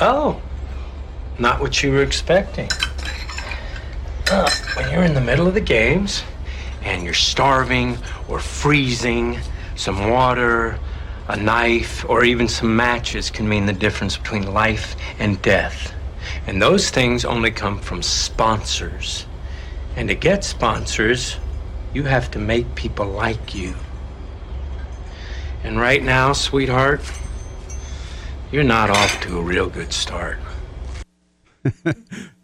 Oh, 0.00 0.40
not 1.40 1.60
what 1.60 1.82
you 1.82 1.90
were 1.90 2.04
expecting. 2.04 2.70
Uh, 4.30 4.48
when 4.76 4.88
you're 4.92 5.02
in 5.02 5.14
the 5.14 5.20
middle 5.20 5.48
of 5.48 5.54
the 5.54 5.60
games 5.60 6.22
and 6.84 7.02
you're 7.02 7.12
starving 7.12 7.98
or 8.28 8.38
freezing, 8.38 9.40
some 9.74 10.08
water, 10.10 10.78
a 11.28 11.36
knife, 11.36 12.04
or 12.08 12.24
even 12.24 12.48
some 12.48 12.74
matches 12.76 13.30
can 13.30 13.48
mean 13.48 13.66
the 13.66 13.72
difference 13.72 14.16
between 14.16 14.52
life 14.52 14.96
and 15.18 15.40
death. 15.42 15.92
And 16.46 16.60
those 16.60 16.90
things 16.90 17.24
only 17.24 17.50
come 17.50 17.78
from 17.78 18.02
sponsors. 18.02 19.26
And 19.96 20.08
to 20.08 20.14
get 20.14 20.44
sponsors, 20.44 21.36
you 21.92 22.04
have 22.04 22.30
to 22.32 22.38
make 22.38 22.74
people 22.74 23.06
like 23.06 23.54
you. 23.54 23.74
And 25.62 25.78
right 25.78 26.02
now, 26.02 26.32
sweetheart, 26.32 27.00
you're 28.52 28.64
not 28.64 28.90
off 28.90 29.20
to 29.22 29.38
a 29.38 29.42
real 29.42 29.68
good 29.68 29.92
start. 29.92 30.38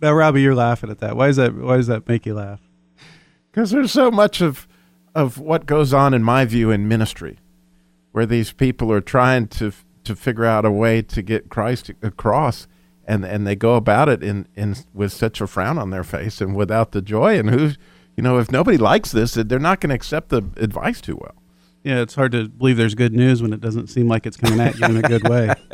Now, 0.01 0.15
Robbie, 0.15 0.41
you're 0.41 0.55
laughing 0.55 0.91
at 0.91 1.01
that. 1.01 1.17
Why 1.17 1.27
does 1.27 1.37
that? 1.37 1.55
Why 1.55 1.77
does 1.77 1.89
that 1.89 2.09
make 2.09 2.25
you 2.25 2.35
laugh? 2.35 2.61
Because 3.51 3.71
there's 3.71 3.93
so 3.93 4.11
much 4.11 4.41
of 4.41 4.67
of 5.15 5.39
what 5.39 5.67
goes 5.67 5.93
on 5.93 6.15
in 6.15 6.23
my 6.23 6.45
view 6.45 6.71
in 6.71 6.89
ministry, 6.89 7.39
where 8.13 8.27
these 8.27 8.53
people 8.53 8.93
are 8.93 9.01
trying 9.01 9.49
to 9.49 9.73
to 10.05 10.17
figure 10.17 10.45
out 10.45 10.65
a 10.65 10.71
way 10.71 11.03
to 11.03 11.23
get 11.23 11.49
Christ 11.49 11.91
across, 12.03 12.67
and 13.07 13.25
and 13.25 13.47
they 13.47 13.57
go 13.57 13.77
about 13.77 14.09
it 14.09 14.23
in 14.23 14.47
in 14.55 14.77
with 14.93 15.13
such 15.13 15.41
a 15.41 15.47
frown 15.47 15.79
on 15.79 15.91
their 15.91 16.05
face 16.05 16.41
and 16.41 16.57
without 16.57 16.93
the 16.93 17.03
joy. 17.03 17.39
And 17.39 17.51
who, 17.51 17.71
you 18.17 18.23
know, 18.23 18.39
if 18.39 18.51
nobody 18.51 18.79
likes 18.79 19.13
this, 19.13 19.35
they're 19.35 19.59
not 19.59 19.81
going 19.81 19.91
to 19.91 19.95
accept 19.95 20.31
the 20.31 20.43
advice 20.57 21.01
too 21.01 21.17
well. 21.17 21.35
Yeah, 21.83 22.01
it's 22.01 22.15
hard 22.15 22.33
to 22.33 22.49
believe 22.49 22.77
there's 22.77 22.95
good 22.95 23.15
news 23.15 23.41
when 23.41 23.55
it 23.55 23.61
doesn't 23.61 23.87
seem 23.87 24.07
like 24.07 24.27
it's 24.27 24.37
coming 24.37 24.61
at 24.61 24.79
you 24.79 24.85
in 24.85 24.97
a 24.99 25.03
good 25.03 25.29
way. 25.29 25.55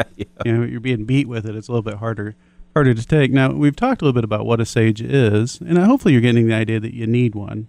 You 0.44 0.52
know, 0.52 0.64
you're 0.64 0.80
being 0.80 1.04
beat 1.04 1.28
with 1.28 1.44
it. 1.46 1.56
It's 1.56 1.68
a 1.68 1.72
little 1.72 1.82
bit 1.82 1.94
harder 1.94 2.36
harder 2.76 2.92
to 2.92 3.06
take. 3.06 3.32
Now, 3.32 3.52
we've 3.52 3.74
talked 3.74 4.02
a 4.02 4.04
little 4.04 4.14
bit 4.14 4.22
about 4.22 4.44
what 4.44 4.60
a 4.60 4.66
sage 4.66 5.00
is, 5.00 5.58
and 5.60 5.78
hopefully 5.78 6.12
you're 6.12 6.20
getting 6.20 6.46
the 6.46 6.54
idea 6.54 6.78
that 6.78 6.92
you 6.92 7.06
need 7.06 7.34
one. 7.34 7.68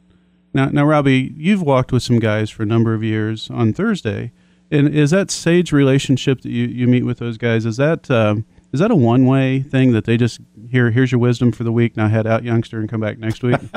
Now, 0.53 0.65
now, 0.65 0.85
Robbie, 0.85 1.33
you've 1.37 1.61
walked 1.61 1.93
with 1.93 2.03
some 2.03 2.19
guys 2.19 2.49
for 2.49 2.63
a 2.63 2.65
number 2.65 2.93
of 2.93 3.03
years 3.03 3.49
on 3.49 3.71
Thursday, 3.71 4.33
and 4.71 4.93
is 4.93 5.11
that 5.11 5.31
sage 5.31 5.71
relationship 5.71 6.41
that 6.41 6.49
you, 6.49 6.65
you 6.67 6.87
meet 6.87 7.03
with 7.03 7.19
those 7.19 7.37
guys? 7.37 7.65
Is 7.65 7.77
that 7.77 8.09
um, 8.11 8.45
Is 8.71 8.79
that 8.79 8.91
a 8.91 8.95
one 8.95 9.25
way 9.25 9.61
thing 9.61 9.93
that 9.93 10.05
they 10.05 10.17
just 10.17 10.39
here? 10.69 10.91
Here's 10.91 11.11
your 11.11 11.19
wisdom 11.19 11.51
for 11.51 11.63
the 11.63 11.71
week. 11.71 11.95
Now 11.95 12.07
head 12.07 12.27
out, 12.27 12.43
youngster, 12.43 12.79
and 12.79 12.89
come 12.89 12.99
back 12.99 13.17
next 13.17 13.43
week. 13.43 13.59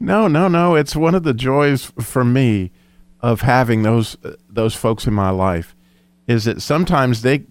No, 0.00 0.28
no, 0.28 0.48
no. 0.48 0.74
It's 0.74 0.94
one 0.94 1.14
of 1.14 1.24
the 1.24 1.34
joys 1.34 1.92
for 2.00 2.24
me 2.24 2.70
of 3.20 3.40
having 3.40 3.82
those 3.82 4.16
those 4.48 4.74
folks 4.74 5.06
in 5.06 5.14
my 5.14 5.30
life 5.30 5.74
is 6.26 6.44
that 6.44 6.62
sometimes 6.62 7.22
they 7.22 7.44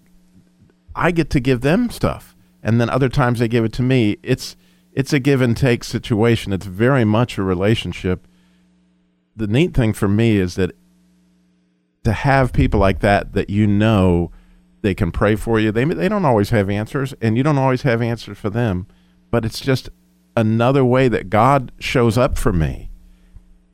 I 0.94 1.10
get 1.10 1.30
to 1.30 1.40
give 1.40 1.60
them 1.60 1.90
stuff 1.90 2.34
and 2.62 2.80
then 2.80 2.88
other 2.88 3.08
times 3.08 3.38
they 3.38 3.48
give 3.48 3.64
it 3.64 3.72
to 3.74 3.82
me. 3.82 4.16
It's 4.22 4.56
it's 4.92 5.12
a 5.12 5.20
give 5.20 5.42
and 5.42 5.56
take 5.56 5.84
situation. 5.84 6.52
It's 6.52 6.66
very 6.66 7.04
much 7.04 7.36
a 7.36 7.42
relationship. 7.42 8.26
The 9.36 9.46
neat 9.46 9.74
thing 9.74 9.92
for 9.92 10.08
me 10.08 10.38
is 10.38 10.54
that 10.54 10.72
to 12.04 12.12
have 12.12 12.52
people 12.52 12.80
like 12.80 13.00
that 13.00 13.32
that 13.32 13.50
you 13.50 13.66
know 13.66 14.30
they 14.82 14.94
can 14.94 15.10
pray 15.10 15.36
for 15.36 15.58
you. 15.58 15.72
They 15.72 15.84
they 15.84 16.08
don't 16.08 16.24
always 16.24 16.50
have 16.50 16.70
answers 16.70 17.14
and 17.20 17.36
you 17.36 17.42
don't 17.42 17.58
always 17.58 17.82
have 17.82 18.00
answers 18.02 18.38
for 18.38 18.50
them, 18.50 18.86
but 19.30 19.44
it's 19.44 19.60
just 19.60 19.88
another 20.36 20.84
way 20.84 21.08
that 21.08 21.30
God 21.30 21.72
shows 21.78 22.16
up 22.16 22.38
for 22.38 22.52
me 22.52 22.90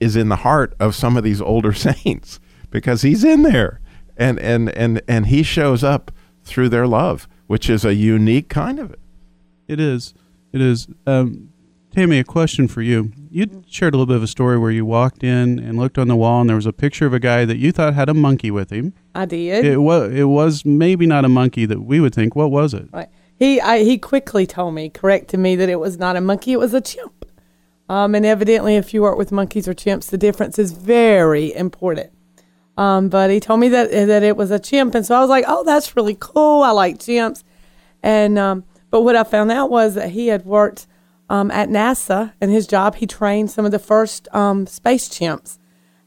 is 0.01 0.17
in 0.17 0.29
the 0.29 0.37
heart 0.37 0.75
of 0.81 0.95
some 0.95 1.17
of 1.17 1.25
these 1.25 1.41
older 1.41 1.73
saints 1.75 2.41
because 2.71 3.03
he's 3.03 3.25
in 3.25 3.43
there 3.43 3.81
and 4.17 4.39
and 4.41 4.71
and 4.71 5.03
and 5.07 5.27
he 5.27 5.43
shows 5.43 5.85
up 5.85 6.11
through 6.43 6.69
their 6.69 6.87
love 6.87 7.29
which 7.47 7.69
is 7.69 7.85
a 7.85 7.95
unique 7.95 8.49
kind 8.49 8.79
of 8.79 8.91
it. 8.91 9.01
It 9.69 9.81
is. 9.81 10.15
It 10.53 10.61
is. 10.61 10.87
Um, 11.07 11.51
Tammy, 11.95 12.19
a 12.19 12.25
question 12.25 12.67
for 12.67 12.83
you. 12.83 13.13
You 13.31 13.63
shared 13.69 13.95
a 13.95 13.97
little 13.97 14.07
bit 14.13 14.17
of 14.17 14.23
a 14.25 14.27
story 14.27 14.59
where 14.59 14.73
you 14.73 14.85
walked 14.85 15.23
in 15.23 15.61
and 15.61 15.79
looked 15.79 15.97
on 15.97 16.09
the 16.09 16.17
wall, 16.17 16.41
and 16.41 16.51
there 16.51 16.57
was 16.57 16.67
a 16.67 16.73
picture 16.73 17.07
of 17.07 17.15
a 17.15 17.21
guy 17.21 17.45
that 17.45 17.59
you 17.59 17.71
thought 17.71 17.95
had 17.95 18.09
a 18.09 18.15
monkey 18.15 18.51
with 18.51 18.71
him. 18.71 18.95
I 19.15 19.27
did. 19.27 19.65
It 19.65 19.77
was 19.77 20.13
it 20.13 20.25
was 20.25 20.65
maybe 20.65 21.07
not 21.07 21.25
a 21.25 21.29
monkey 21.29 21.67
that 21.67 21.83
we 21.83 22.01
would 22.01 22.13
think. 22.13 22.35
What 22.35 22.51
was 22.51 22.75
it? 22.75 22.89
Right. 22.93 23.09
He 23.37 23.61
I, 23.61 23.85
he 23.85 23.97
quickly 23.97 24.45
told 24.45 24.75
me, 24.75 24.91
corrected 24.91 25.39
me 25.39 25.55
that 25.55 25.69
it 25.69 25.79
was 25.79 25.97
not 25.97 26.17
a 26.17 26.21
monkey, 26.21 26.51
it 26.51 26.59
was 26.59 26.75
a 26.75 26.81
chimp. 26.81 27.25
Um, 27.89 28.17
and 28.17 28.27
evidently, 28.27 28.75
if 28.75 28.93
you 28.93 29.03
work 29.03 29.17
with 29.17 29.31
monkeys 29.31 29.69
or 29.69 29.75
chimps, 29.75 30.11
the 30.11 30.19
difference 30.19 30.59
is 30.59 30.73
very 30.73 31.55
important. 31.55 32.13
Um, 32.77 33.09
but 33.09 33.31
he 33.31 33.39
told 33.39 33.61
me 33.61 33.69
that 33.69 33.93
that 33.93 34.25
it 34.25 34.37
was 34.37 34.51
a 34.51 34.59
chimp, 34.59 34.97
and 34.97 35.07
so 35.07 35.15
I 35.15 35.21
was 35.21 35.31
like, 35.31 35.45
"Oh, 35.47 35.63
that's 35.63 35.95
really 35.95 36.17
cool. 36.19 36.65
I 36.65 36.73
like 36.73 36.99
chimps." 36.99 37.45
And 38.03 38.37
um, 38.37 38.65
but 38.91 39.03
what 39.03 39.15
I 39.15 39.23
found 39.23 39.53
out 39.53 39.71
was 39.71 39.95
that 39.95 40.11
he 40.11 40.27
had 40.27 40.45
worked 40.45 40.89
um, 41.29 41.51
at 41.51 41.69
NASA, 41.69 42.33
and 42.41 42.51
his 42.51 42.67
job 42.67 42.97
he 42.97 43.07
trained 43.07 43.51
some 43.51 43.65
of 43.65 43.71
the 43.71 43.79
first 43.79 44.29
um, 44.35 44.67
space 44.67 45.09
chimps, 45.09 45.59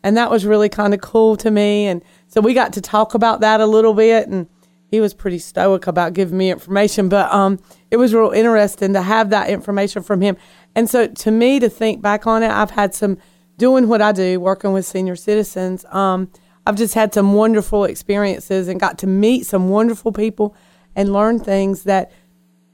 and 0.03 0.15
that 0.17 0.29
was 0.29 0.45
really 0.45 0.69
kind 0.69 0.93
of 0.93 1.01
cool 1.01 1.35
to 1.37 1.51
me. 1.51 1.87
And 1.87 2.03
so 2.27 2.41
we 2.41 2.53
got 2.53 2.73
to 2.73 2.81
talk 2.81 3.13
about 3.13 3.41
that 3.41 3.59
a 3.59 3.65
little 3.65 3.93
bit, 3.93 4.27
and 4.27 4.47
he 4.89 5.01
was 5.01 5.13
pretty 5.13 5.39
stoic 5.39 5.87
about 5.87 6.13
giving 6.13 6.37
me 6.37 6.49
information, 6.49 7.09
but 7.09 7.31
um, 7.33 7.59
it 7.91 7.97
was 7.97 8.13
real 8.13 8.31
interesting 8.31 8.93
to 8.93 9.01
have 9.01 9.29
that 9.31 9.49
information 9.49 10.01
from 10.01 10.21
him. 10.21 10.37
And 10.75 10.89
so 10.89 11.07
to 11.07 11.31
me, 11.31 11.59
to 11.59 11.69
think 11.69 12.01
back 12.01 12.25
on 12.25 12.43
it, 12.43 12.49
I've 12.49 12.71
had 12.71 12.95
some 12.95 13.17
doing 13.57 13.87
what 13.87 14.01
I 14.01 14.11
do, 14.11 14.39
working 14.39 14.71
with 14.71 14.85
senior 14.85 15.15
citizens. 15.15 15.83
Um, 15.85 16.31
I've 16.65 16.75
just 16.75 16.93
had 16.93 17.13
some 17.13 17.33
wonderful 17.33 17.85
experiences 17.85 18.67
and 18.67 18.79
got 18.79 18.97
to 18.99 19.07
meet 19.07 19.45
some 19.45 19.69
wonderful 19.69 20.11
people 20.11 20.55
and 20.95 21.11
learn 21.11 21.39
things 21.39 21.83
that 21.83 22.11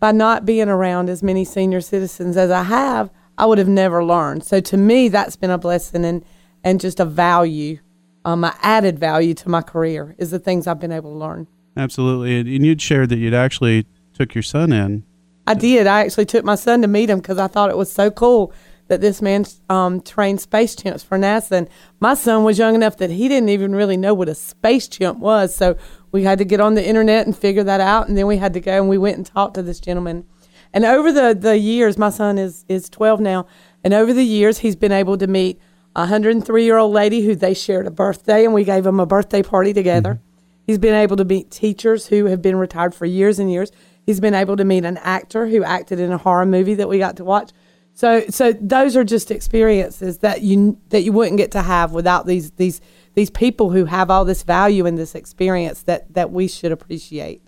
by 0.03 0.11
not 0.11 0.45
being 0.45 0.67
around 0.67 1.09
as 1.09 1.23
many 1.23 1.45
senior 1.45 1.79
citizens 1.79 2.35
as 2.35 2.51
I 2.51 2.63
have, 2.63 3.09
I 3.37 3.45
would 3.45 3.57
have 3.57 3.69
never 3.69 4.03
learned. 4.03 4.43
So 4.43 4.59
to 4.59 4.75
me, 4.75 5.07
that's 5.07 5.37
been 5.37 5.49
a 5.49 5.57
blessing 5.57 6.03
and, 6.03 6.25
and 6.61 6.81
just 6.81 6.99
a 6.99 7.05
value, 7.05 7.79
um, 8.25 8.43
a 8.43 8.53
added 8.61 8.99
value 8.99 9.33
to 9.35 9.47
my 9.47 9.61
career 9.61 10.13
is 10.17 10.29
the 10.29 10.39
things 10.39 10.67
I've 10.67 10.81
been 10.81 10.91
able 10.91 11.13
to 11.13 11.17
learn. 11.17 11.47
Absolutely. 11.77 12.37
And 12.37 12.65
you'd 12.65 12.81
shared 12.81 13.07
that 13.11 13.17
you'd 13.17 13.33
actually 13.33 13.85
took 14.13 14.35
your 14.35 14.41
son 14.41 14.73
in. 14.73 15.05
I 15.47 15.53
did. 15.53 15.87
I 15.87 16.01
actually 16.01 16.25
took 16.25 16.43
my 16.43 16.55
son 16.55 16.81
to 16.81 16.87
meet 16.89 17.09
him 17.09 17.19
because 17.19 17.37
I 17.37 17.47
thought 17.47 17.69
it 17.69 17.77
was 17.77 17.89
so 17.89 18.11
cool 18.11 18.51
that 18.87 19.01
this 19.01 19.21
man 19.21 19.45
um, 19.69 20.01
trained 20.01 20.41
space 20.41 20.75
chimps 20.75 21.03
for 21.03 21.17
NASA. 21.17 21.51
And 21.51 21.69
my 21.99 22.13
son 22.13 22.43
was 22.43 22.57
young 22.57 22.75
enough 22.75 22.97
that 22.97 23.09
he 23.09 23.27
didn't 23.27 23.49
even 23.49 23.73
really 23.75 23.97
know 23.97 24.13
what 24.13 24.29
a 24.29 24.35
space 24.35 24.87
chimp 24.87 25.19
was. 25.19 25.55
So 25.55 25.77
we 26.11 26.23
had 26.23 26.37
to 26.39 26.45
get 26.45 26.59
on 26.59 26.73
the 26.73 26.85
internet 26.85 27.25
and 27.25 27.37
figure 27.37 27.63
that 27.63 27.81
out. 27.81 28.07
And 28.07 28.17
then 28.17 28.27
we 28.27 28.37
had 28.37 28.53
to 28.53 28.59
go 28.59 28.73
and 28.73 28.89
we 28.89 28.97
went 28.97 29.17
and 29.17 29.25
talked 29.25 29.55
to 29.55 29.63
this 29.63 29.79
gentleman. 29.79 30.25
And 30.73 30.85
over 30.85 31.11
the, 31.11 31.37
the 31.39 31.57
years, 31.57 31.97
my 31.97 32.09
son 32.09 32.37
is, 32.37 32.65
is 32.67 32.89
12 32.89 33.19
now. 33.19 33.45
And 33.83 33.93
over 33.93 34.13
the 34.13 34.25
years, 34.25 34.59
he's 34.59 34.75
been 34.75 34.91
able 34.91 35.17
to 35.17 35.27
meet 35.27 35.59
a 35.95 36.01
103 36.01 36.63
year 36.63 36.77
old 36.77 36.93
lady 36.93 37.21
who 37.21 37.35
they 37.35 37.53
shared 37.53 37.85
a 37.85 37.91
birthday 37.91 38.45
and 38.45 38.53
we 38.53 38.63
gave 38.63 38.85
him 38.85 38.99
a 38.99 39.05
birthday 39.05 39.43
party 39.43 39.73
together. 39.73 40.15
Mm-hmm. 40.15 40.27
He's 40.65 40.77
been 40.77 40.95
able 40.95 41.17
to 41.17 41.25
meet 41.25 41.51
teachers 41.51 42.07
who 42.07 42.25
have 42.25 42.41
been 42.41 42.55
retired 42.55 42.95
for 42.95 43.05
years 43.05 43.37
and 43.37 43.51
years. 43.51 43.71
He's 44.05 44.19
been 44.19 44.33
able 44.33 44.57
to 44.57 44.65
meet 44.65 44.85
an 44.85 44.97
actor 44.97 45.47
who 45.47 45.63
acted 45.63 45.99
in 45.99 46.11
a 46.11 46.17
horror 46.17 46.45
movie 46.45 46.75
that 46.75 46.89
we 46.89 46.97
got 46.97 47.17
to 47.17 47.23
watch. 47.23 47.51
So, 47.93 48.21
so 48.29 48.53
those 48.53 48.95
are 48.95 49.03
just 49.03 49.29
experiences 49.29 50.19
that 50.19 50.41
you 50.41 50.79
that 50.89 51.03
you 51.03 51.11
wouldn't 51.11 51.37
get 51.37 51.51
to 51.51 51.61
have 51.61 51.91
without 51.91 52.25
these 52.25 52.51
these 52.51 52.81
these 53.13 53.29
people 53.29 53.69
who 53.69 53.85
have 53.85 54.09
all 54.09 54.25
this 54.25 54.43
value 54.43 54.85
in 54.85 54.95
this 54.95 55.13
experience 55.13 55.83
that 55.83 56.11
that 56.13 56.31
we 56.31 56.47
should 56.47 56.71
appreciate. 56.71 57.43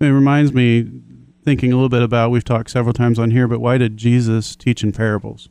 It 0.00 0.06
reminds 0.06 0.52
me 0.52 0.90
thinking 1.44 1.72
a 1.72 1.76
little 1.76 1.88
bit 1.88 2.02
about 2.02 2.30
we've 2.30 2.44
talked 2.44 2.70
several 2.70 2.92
times 2.92 3.18
on 3.18 3.30
here, 3.30 3.46
but 3.46 3.60
why 3.60 3.78
did 3.78 3.96
Jesus 3.96 4.56
teach 4.56 4.82
in 4.82 4.92
parables? 4.92 5.48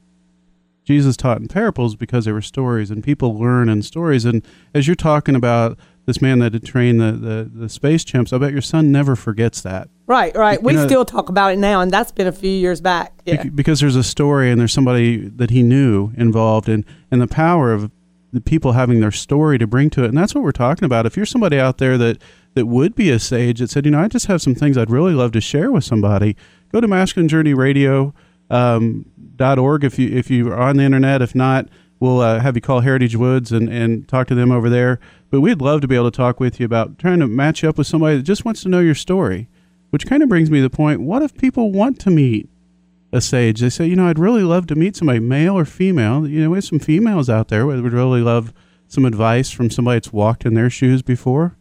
Jesus 0.83 1.15
taught 1.15 1.39
in 1.39 1.47
parables 1.47 1.95
because 1.95 2.25
they 2.25 2.33
were 2.33 2.41
stories, 2.41 2.91
and 2.91 3.03
people 3.03 3.39
learn 3.39 3.69
in 3.69 3.81
stories. 3.81 4.25
And 4.25 4.45
as 4.73 4.87
you're 4.87 4.95
talking 4.95 5.35
about 5.35 5.79
this 6.05 6.21
man 6.21 6.39
that 6.39 6.53
had 6.53 6.65
trained 6.65 6.99
the, 6.99 7.11
the, 7.13 7.51
the 7.53 7.69
space 7.69 8.03
chimps, 8.03 8.33
I 8.33 8.37
bet 8.37 8.51
your 8.51 8.61
son 8.61 8.91
never 8.91 9.15
forgets 9.15 9.61
that. 9.61 9.87
Right, 10.05 10.35
right. 10.35 10.59
You 10.59 10.65
We 10.65 10.73
know- 10.73 10.85
still 10.85 11.05
talk 11.05 11.29
about 11.29 11.53
it 11.53 11.59
now, 11.59 11.79
and 11.81 11.89
that's 11.91 12.11
been 12.11 12.27
a 12.27 12.31
few 12.33 12.51
years 12.51 12.81
back. 12.81 13.13
Yeah. 13.25 13.43
Because 13.43 13.79
there's 13.79 13.95
a 13.95 14.03
story 14.03 14.51
and 14.51 14.59
there's 14.59 14.73
somebody 14.73 15.17
that 15.29 15.49
he 15.49 15.63
knew 15.63 16.11
involved 16.17 16.67
in 16.67 16.83
and 17.09 17.21
the 17.21 17.27
power 17.27 17.71
of 17.71 17.89
the 18.33 18.41
people 18.41 18.71
having 18.73 18.99
their 18.99 19.11
story 19.11 19.57
to 19.59 19.67
bring 19.67 19.91
to 19.91 20.03
it 20.03 20.07
and 20.07 20.17
that's 20.17 20.33
what 20.33 20.43
we're 20.43 20.51
talking 20.51 20.85
about 20.87 21.05
if 21.05 21.15
you're 21.15 21.23
somebody 21.23 21.59
out 21.59 21.77
there 21.77 21.99
that 21.99 22.17
that 22.55 22.65
would 22.65 22.95
be 22.95 23.11
a 23.11 23.19
sage 23.19 23.59
that 23.59 23.69
said 23.69 23.85
you 23.85 23.91
know 23.91 23.99
i 23.99 24.07
just 24.07 24.25
have 24.25 24.41
some 24.41 24.55
things 24.55 24.75
i'd 24.75 24.89
really 24.89 25.13
love 25.13 25.31
to 25.31 25.39
share 25.39 25.71
with 25.71 25.83
somebody 25.83 26.35
go 26.71 26.81
to 26.81 26.87
masculine 26.87 27.27
journey 27.27 27.53
radio 27.53 28.11
um, 28.49 29.05
dot 29.35 29.59
org 29.59 29.83
if 29.83 29.99
you 29.99 30.09
if 30.09 30.31
you 30.31 30.47
are 30.51 30.59
on 30.59 30.77
the 30.77 30.83
internet 30.83 31.21
if 31.21 31.35
not 31.35 31.67
we'll 31.99 32.21
uh, 32.21 32.39
have 32.39 32.55
you 32.55 32.61
call 32.61 32.79
heritage 32.79 33.15
woods 33.15 33.51
and 33.51 33.69
and 33.69 34.07
talk 34.07 34.25
to 34.25 34.33
them 34.33 34.51
over 34.51 34.67
there 34.67 34.99
but 35.33 35.41
we'd 35.41 35.61
love 35.61 35.81
to 35.81 35.87
be 35.87 35.95
able 35.95 36.11
to 36.11 36.15
talk 36.15 36.39
with 36.39 36.59
you 36.59 36.65
about 36.67 36.99
trying 36.99 37.19
to 37.19 37.27
match 37.27 37.63
up 37.63 37.79
with 37.79 37.87
somebody 37.87 38.17
that 38.17 38.21
just 38.21 38.45
wants 38.45 38.61
to 38.61 38.69
know 38.69 38.79
your 38.79 38.93
story 38.93 39.47
which 39.89 40.05
kind 40.05 40.21
of 40.21 40.29
brings 40.29 40.51
me 40.51 40.59
to 40.59 40.63
the 40.63 40.69
point 40.69 41.01
what 41.01 41.23
if 41.23 41.35
people 41.35 41.71
want 41.71 41.99
to 41.99 42.11
meet 42.11 42.47
a 43.13 43.21
sage. 43.21 43.59
They 43.59 43.69
say, 43.69 43.85
you 43.85 43.95
know, 43.95 44.07
I'd 44.07 44.17
really 44.17 44.43
love 44.43 44.67
to 44.67 44.75
meet 44.75 44.95
somebody, 44.95 45.19
male 45.19 45.57
or 45.57 45.65
female. 45.65 46.27
You 46.27 46.41
know, 46.41 46.49
we 46.49 46.57
have 46.57 46.63
some 46.63 46.79
females 46.79 47.29
out 47.29 47.47
there 47.47 47.65
that 47.67 47.81
would 47.81 47.93
really 47.93 48.21
love 48.21 48.53
some 48.87 49.05
advice 49.05 49.51
from 49.51 49.69
somebody 49.69 49.97
that's 49.97 50.11
walked 50.11 50.45
in 50.45 50.55
their 50.55 50.69
shoes 50.69 51.01
before. 51.01 51.55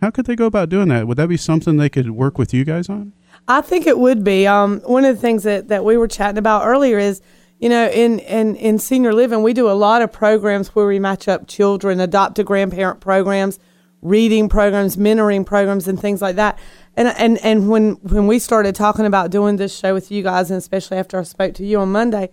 How 0.00 0.10
could 0.10 0.26
they 0.26 0.36
go 0.36 0.46
about 0.46 0.68
doing 0.68 0.88
that? 0.88 1.06
Would 1.06 1.16
that 1.16 1.28
be 1.28 1.36
something 1.36 1.76
they 1.76 1.88
could 1.88 2.10
work 2.10 2.38
with 2.38 2.52
you 2.52 2.64
guys 2.64 2.88
on? 2.88 3.12
I 3.48 3.60
think 3.60 3.86
it 3.86 3.98
would 3.98 4.24
be. 4.24 4.46
Um, 4.46 4.80
one 4.80 5.04
of 5.04 5.14
the 5.14 5.20
things 5.20 5.44
that, 5.44 5.68
that 5.68 5.84
we 5.84 5.96
were 5.96 6.08
chatting 6.08 6.38
about 6.38 6.66
earlier 6.66 6.98
is, 6.98 7.22
you 7.58 7.68
know, 7.68 7.88
in, 7.88 8.18
in, 8.20 8.54
in 8.56 8.78
senior 8.78 9.12
living, 9.12 9.42
we 9.42 9.52
do 9.52 9.70
a 9.70 9.72
lot 9.72 10.02
of 10.02 10.12
programs 10.12 10.68
where 10.68 10.86
we 10.86 10.98
match 10.98 11.26
up 11.28 11.46
children, 11.46 12.00
adopt 12.00 12.38
a 12.38 12.44
grandparent 12.44 13.00
programs, 13.00 13.58
reading 14.02 14.48
programs, 14.48 14.96
mentoring 14.96 15.44
programs, 15.44 15.88
and 15.88 15.98
things 15.98 16.20
like 16.20 16.36
that. 16.36 16.58
And, 16.96 17.08
and, 17.08 17.38
and 17.38 17.68
when, 17.68 17.92
when 18.02 18.26
we 18.26 18.38
started 18.38 18.74
talking 18.74 19.06
about 19.06 19.30
doing 19.30 19.56
this 19.56 19.76
show 19.76 19.94
with 19.94 20.10
you 20.10 20.22
guys, 20.22 20.50
and 20.50 20.58
especially 20.58 20.98
after 20.98 21.18
I 21.18 21.22
spoke 21.22 21.54
to 21.54 21.66
you 21.66 21.80
on 21.80 21.92
Monday, 21.92 22.30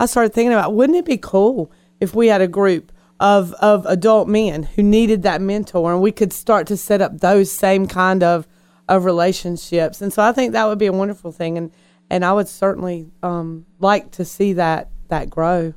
I 0.00 0.06
started 0.06 0.32
thinking 0.32 0.52
about 0.52 0.74
wouldn't 0.74 0.98
it 0.98 1.04
be 1.04 1.18
cool 1.18 1.70
if 2.00 2.14
we 2.14 2.26
had 2.28 2.40
a 2.40 2.48
group 2.48 2.90
of, 3.20 3.52
of 3.54 3.86
adult 3.86 4.28
men 4.28 4.64
who 4.64 4.82
needed 4.82 5.22
that 5.22 5.40
mentor 5.40 5.92
and 5.92 6.02
we 6.02 6.10
could 6.10 6.32
start 6.32 6.66
to 6.66 6.76
set 6.76 7.00
up 7.00 7.20
those 7.20 7.50
same 7.50 7.86
kind 7.86 8.22
of 8.22 8.48
of 8.88 9.04
relationships. 9.04 10.02
And 10.02 10.12
so 10.12 10.22
I 10.22 10.32
think 10.32 10.52
that 10.52 10.66
would 10.66 10.78
be 10.78 10.86
a 10.86 10.92
wonderful 10.92 11.32
thing 11.32 11.56
and 11.56 11.70
and 12.14 12.24
I 12.24 12.32
would 12.32 12.46
certainly 12.46 13.10
um, 13.24 13.66
like 13.80 14.12
to 14.12 14.24
see 14.24 14.52
that 14.52 14.88
that 15.08 15.28
grow. 15.28 15.74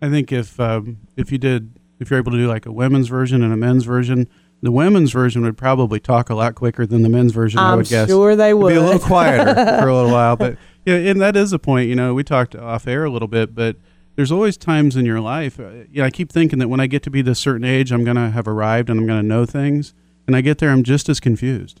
I 0.00 0.10
think 0.10 0.30
if 0.30 0.60
um, 0.60 0.98
if 1.16 1.32
you 1.32 1.38
did 1.38 1.76
if 1.98 2.08
you're 2.08 2.20
able 2.20 2.30
to 2.30 2.38
do 2.38 2.46
like 2.46 2.66
a 2.66 2.72
women's 2.72 3.08
version 3.08 3.42
and 3.42 3.52
a 3.52 3.56
men's 3.56 3.84
version, 3.84 4.28
the 4.62 4.70
women's 4.70 5.10
version 5.10 5.42
would 5.42 5.58
probably 5.58 5.98
talk 5.98 6.30
a 6.30 6.36
lot 6.36 6.54
quicker 6.54 6.86
than 6.86 7.02
the 7.02 7.08
men's 7.08 7.32
version. 7.32 7.58
I 7.58 7.72
I'm 7.72 7.78
would 7.78 7.88
guess. 7.88 8.08
sure 8.08 8.36
they 8.36 8.50
It'd 8.50 8.68
Be 8.68 8.74
a 8.74 8.80
little 8.80 9.00
quieter 9.00 9.54
for 9.82 9.88
a 9.88 9.94
little 9.94 10.12
while, 10.12 10.36
but 10.36 10.56
yeah, 10.86 10.94
and 10.94 11.20
that 11.20 11.36
is 11.36 11.52
a 11.52 11.58
point. 11.58 11.88
You 11.88 11.96
know, 11.96 12.14
we 12.14 12.22
talked 12.22 12.54
off 12.54 12.86
air 12.86 13.04
a 13.04 13.10
little 13.10 13.26
bit, 13.26 13.52
but 13.52 13.74
there's 14.14 14.30
always 14.30 14.56
times 14.56 14.94
in 14.94 15.04
your 15.04 15.18
life. 15.18 15.58
Uh, 15.58 15.70
you 15.90 16.00
know, 16.00 16.04
I 16.04 16.10
keep 16.10 16.30
thinking 16.30 16.60
that 16.60 16.68
when 16.68 16.78
I 16.78 16.86
get 16.86 17.02
to 17.02 17.10
be 17.10 17.22
this 17.22 17.40
certain 17.40 17.64
age, 17.64 17.90
I'm 17.90 18.04
going 18.04 18.16
to 18.16 18.30
have 18.30 18.46
arrived 18.46 18.88
and 18.88 19.00
I'm 19.00 19.06
going 19.06 19.20
to 19.20 19.26
know 19.26 19.46
things, 19.46 19.94
and 20.28 20.36
I 20.36 20.42
get 20.42 20.58
there, 20.58 20.70
I'm 20.70 20.84
just 20.84 21.08
as 21.08 21.18
confused. 21.18 21.80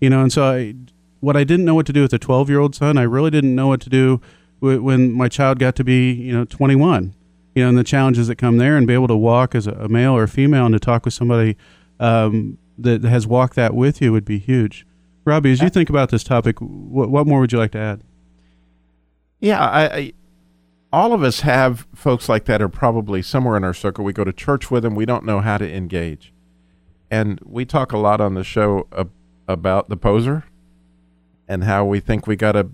You 0.00 0.08
know, 0.08 0.22
and 0.22 0.32
so 0.32 0.44
I, 0.44 0.74
what 1.22 1.36
I 1.36 1.44
didn't 1.44 1.64
know 1.64 1.76
what 1.76 1.86
to 1.86 1.92
do 1.92 2.02
with 2.02 2.12
a 2.12 2.18
12 2.18 2.50
year 2.50 2.58
old 2.58 2.74
son, 2.74 2.98
I 2.98 3.02
really 3.02 3.30
didn't 3.30 3.54
know 3.54 3.68
what 3.68 3.80
to 3.82 3.88
do 3.88 4.20
w- 4.60 4.82
when 4.82 5.12
my 5.12 5.28
child 5.28 5.60
got 5.60 5.76
to 5.76 5.84
be, 5.84 6.10
you 6.10 6.32
know, 6.32 6.44
21. 6.44 7.14
You 7.54 7.62
know, 7.62 7.68
and 7.68 7.78
the 7.78 7.84
challenges 7.84 8.26
that 8.26 8.36
come 8.36 8.56
there, 8.56 8.76
and 8.76 8.86
be 8.86 8.94
able 8.94 9.08
to 9.08 9.16
walk 9.16 9.54
as 9.54 9.66
a, 9.66 9.72
a 9.72 9.88
male 9.88 10.16
or 10.16 10.24
a 10.24 10.28
female, 10.28 10.66
and 10.66 10.72
to 10.72 10.80
talk 10.80 11.04
with 11.04 11.14
somebody 11.14 11.56
um, 12.00 12.58
that 12.76 13.04
has 13.04 13.26
walked 13.26 13.54
that 13.56 13.74
with 13.74 14.00
you 14.00 14.10
would 14.10 14.24
be 14.24 14.38
huge. 14.38 14.84
Robbie, 15.24 15.52
as 15.52 15.60
you 15.60 15.68
think 15.68 15.88
about 15.88 16.10
this 16.10 16.24
topic, 16.24 16.58
what, 16.60 17.10
what 17.10 17.26
more 17.26 17.40
would 17.40 17.52
you 17.52 17.58
like 17.58 17.72
to 17.72 17.78
add? 17.78 18.02
Yeah, 19.38 19.60
I, 19.60 19.84
I, 19.84 20.12
all 20.92 21.12
of 21.12 21.22
us 21.22 21.40
have 21.40 21.86
folks 21.94 22.28
like 22.28 22.46
that 22.46 22.60
are 22.62 22.68
probably 22.68 23.22
somewhere 23.22 23.56
in 23.56 23.64
our 23.64 23.74
circle. 23.74 24.04
We 24.04 24.12
go 24.12 24.24
to 24.24 24.32
church 24.32 24.70
with 24.70 24.82
them. 24.82 24.94
We 24.94 25.04
don't 25.04 25.24
know 25.24 25.40
how 25.40 25.58
to 25.58 25.72
engage, 25.72 26.32
and 27.10 27.38
we 27.44 27.64
talk 27.64 27.92
a 27.92 27.98
lot 27.98 28.20
on 28.20 28.34
the 28.34 28.44
show 28.44 28.88
ab- 28.96 29.12
about 29.46 29.88
the 29.88 29.96
poser 29.96 30.44
and 31.48 31.64
how 31.64 31.84
we 31.84 32.00
think 32.00 32.26
we 32.26 32.36
got 32.36 32.52
to 32.52 32.68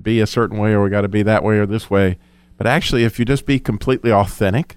be 0.00 0.20
a 0.20 0.26
certain 0.26 0.58
way 0.58 0.72
or 0.72 0.82
we 0.82 0.90
got 0.90 1.02
to 1.02 1.08
be 1.08 1.22
that 1.22 1.42
way 1.42 1.58
or 1.58 1.66
this 1.66 1.90
way. 1.90 2.18
But 2.56 2.66
actually, 2.66 3.04
if 3.04 3.18
you 3.18 3.24
just 3.24 3.46
be 3.46 3.58
completely 3.58 4.12
authentic 4.12 4.76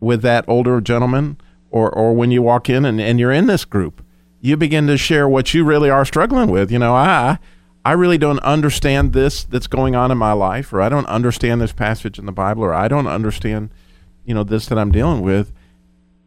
with 0.00 0.22
that 0.22 0.44
older 0.48 0.80
gentleman, 0.80 1.38
or 1.70 1.90
or 1.90 2.14
when 2.14 2.30
you 2.30 2.40
walk 2.40 2.70
in 2.70 2.84
and, 2.84 3.00
and 3.00 3.18
you're 3.18 3.32
in 3.32 3.46
this 3.46 3.64
group, 3.64 4.04
you 4.40 4.56
begin 4.56 4.86
to 4.86 4.96
share 4.96 5.28
what 5.28 5.52
you 5.54 5.64
really 5.64 5.90
are 5.90 6.04
struggling 6.04 6.50
with. 6.50 6.70
You 6.70 6.78
know, 6.78 6.94
I 6.94 7.38
I 7.84 7.92
really 7.92 8.16
don't 8.16 8.38
understand 8.40 9.12
this 9.12 9.42
that's 9.44 9.66
going 9.66 9.96
on 9.96 10.12
in 10.12 10.18
my 10.18 10.32
life, 10.32 10.72
or 10.72 10.80
I 10.80 10.88
don't 10.88 11.06
understand 11.06 11.60
this 11.60 11.72
passage 11.72 12.18
in 12.18 12.26
the 12.26 12.32
Bible, 12.32 12.62
or 12.62 12.72
I 12.72 12.86
don't 12.86 13.08
understand, 13.08 13.70
you 14.24 14.34
know, 14.34 14.44
this 14.44 14.66
that 14.66 14.78
I'm 14.78 14.92
dealing 14.92 15.22
with. 15.22 15.52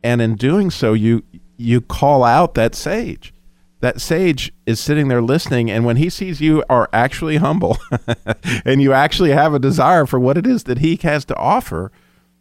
And 0.03 0.21
in 0.21 0.35
doing 0.35 0.69
so, 0.69 0.93
you 0.93 1.23
you 1.55 1.79
call 1.79 2.23
out 2.23 2.53
that 2.55 2.75
sage. 2.75 3.33
That 3.79 4.01
sage 4.01 4.51
is 4.65 4.79
sitting 4.79 5.07
there 5.07 5.21
listening, 5.21 5.69
and 5.69 5.85
when 5.85 5.97
he 5.97 6.09
sees 6.09 6.41
you 6.41 6.63
are 6.67 6.89
actually 6.91 7.37
humble, 7.37 7.77
and 8.65 8.81
you 8.81 8.91
actually 8.91 9.31
have 9.31 9.53
a 9.53 9.59
desire 9.59 10.07
for 10.07 10.19
what 10.19 10.37
it 10.37 10.47
is 10.47 10.63
that 10.63 10.79
he 10.79 10.95
has 11.03 11.25
to 11.25 11.35
offer, 11.35 11.91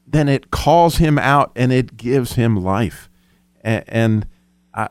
then 0.06 0.28
it 0.28 0.50
calls 0.50 0.96
him 0.96 1.18
out 1.18 1.52
and 1.56 1.72
it 1.72 1.96
gives 1.96 2.34
him 2.34 2.56
life. 2.56 3.10
And, 3.62 3.84
and 3.86 4.26
I, 4.72 4.88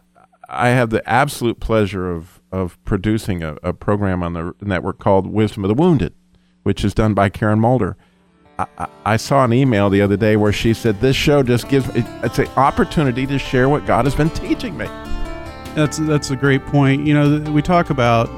I 0.49 0.69
have 0.69 0.89
the 0.89 1.07
absolute 1.09 1.59
pleasure 1.59 2.11
of, 2.11 2.41
of 2.51 2.83
producing 2.83 3.41
a, 3.41 3.57
a, 3.63 3.73
program 3.73 4.21
on 4.21 4.33
the 4.33 4.53
network 4.61 4.99
called 4.99 5.27
Wisdom 5.27 5.63
of 5.63 5.69
the 5.69 5.81
Wounded, 5.81 6.13
which 6.63 6.83
is 6.83 6.93
done 6.93 7.13
by 7.13 7.29
Karen 7.29 7.59
Mulder. 7.59 7.97
I, 8.59 8.87
I, 9.05 9.17
saw 9.17 9.43
an 9.43 9.51
email 9.51 9.89
the 9.89 10.01
other 10.01 10.15
day 10.15 10.35
where 10.35 10.53
she 10.53 10.73
said, 10.73 11.01
This 11.01 11.15
show 11.15 11.43
just 11.43 11.67
gives 11.69 11.87
it, 11.89 12.05
it's 12.23 12.39
an 12.39 12.47
opportunity 12.55 13.25
to 13.27 13.39
share 13.39 13.67
what 13.67 13.85
God 13.85 14.05
has 14.05 14.15
been 14.15 14.29
teaching 14.29 14.77
me. 14.77 14.87
That's, 15.75 15.97
that's 15.97 16.31
a 16.31 16.35
great 16.35 16.65
point. 16.65 17.05
You 17.05 17.13
know, 17.13 17.51
we 17.51 17.61
talk 17.61 17.89
about 17.89 18.29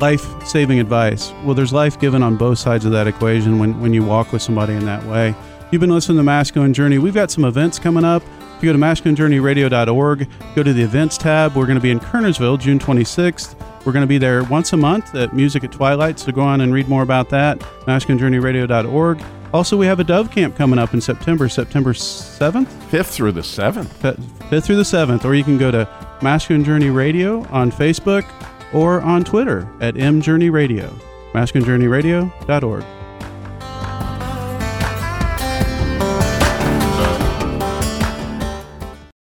life 0.00 0.24
saving 0.46 0.80
advice. 0.80 1.32
Well, 1.44 1.54
there's 1.54 1.72
life 1.72 2.00
given 2.00 2.22
on 2.22 2.36
both 2.36 2.58
sides 2.58 2.84
of 2.84 2.92
that 2.92 3.06
equation 3.06 3.58
when, 3.58 3.80
when 3.80 3.94
you 3.94 4.02
walk 4.02 4.32
with 4.32 4.42
somebody 4.42 4.74
in 4.74 4.84
that 4.86 5.04
way. 5.04 5.34
You've 5.70 5.80
been 5.80 5.90
listening 5.90 6.18
to 6.18 6.24
Masculine 6.24 6.74
Journey. 6.74 6.98
We've 6.98 7.14
got 7.14 7.30
some 7.30 7.44
events 7.44 7.78
coming 7.78 8.04
up. 8.04 8.22
If 8.56 8.64
you 8.64 8.72
go 8.72 8.72
to 8.72 8.78
masculinejourneyradio.org, 8.78 10.28
go 10.54 10.62
to 10.62 10.72
the 10.72 10.82
events 10.82 11.16
tab. 11.16 11.54
We're 11.54 11.66
going 11.66 11.78
to 11.78 11.82
be 11.82 11.92
in 11.92 12.00
Kernersville 12.00 12.58
June 12.58 12.78
26th. 12.78 13.54
We're 13.86 13.92
going 13.92 14.02
to 14.02 14.08
be 14.08 14.18
there 14.18 14.42
once 14.44 14.72
a 14.72 14.76
month 14.76 15.14
at 15.14 15.32
Music 15.32 15.64
at 15.64 15.72
Twilight, 15.72 16.18
so 16.18 16.32
go 16.32 16.42
on 16.42 16.60
and 16.60 16.74
read 16.74 16.88
more 16.88 17.02
about 17.02 17.30
that. 17.30 17.60
MasculineJourneyRadio.org. 17.86 19.22
Also, 19.54 19.76
we 19.76 19.86
have 19.86 19.98
a 19.98 20.04
Dove 20.04 20.30
Camp 20.30 20.56
coming 20.56 20.78
up 20.78 20.92
in 20.92 21.00
September, 21.00 21.48
September 21.48 21.92
7th? 21.92 22.66
5th 22.66 23.06
through 23.06 23.32
the 23.32 23.40
7th. 23.40 23.86
5th 23.86 24.64
through 24.64 24.76
the 24.76 24.82
7th. 24.82 25.24
Or 25.24 25.34
you 25.34 25.42
can 25.44 25.56
go 25.56 25.70
to 25.70 25.88
Masculine 26.22 26.64
Journey 26.64 26.90
Radio 26.90 27.46
on 27.48 27.70
Facebook 27.70 28.30
or 28.72 29.00
on 29.00 29.24
Twitter 29.24 29.68
at 29.80 29.94
mjourneyradio. 29.94 30.92
MasculineJourneyRadio.org. 31.32 32.99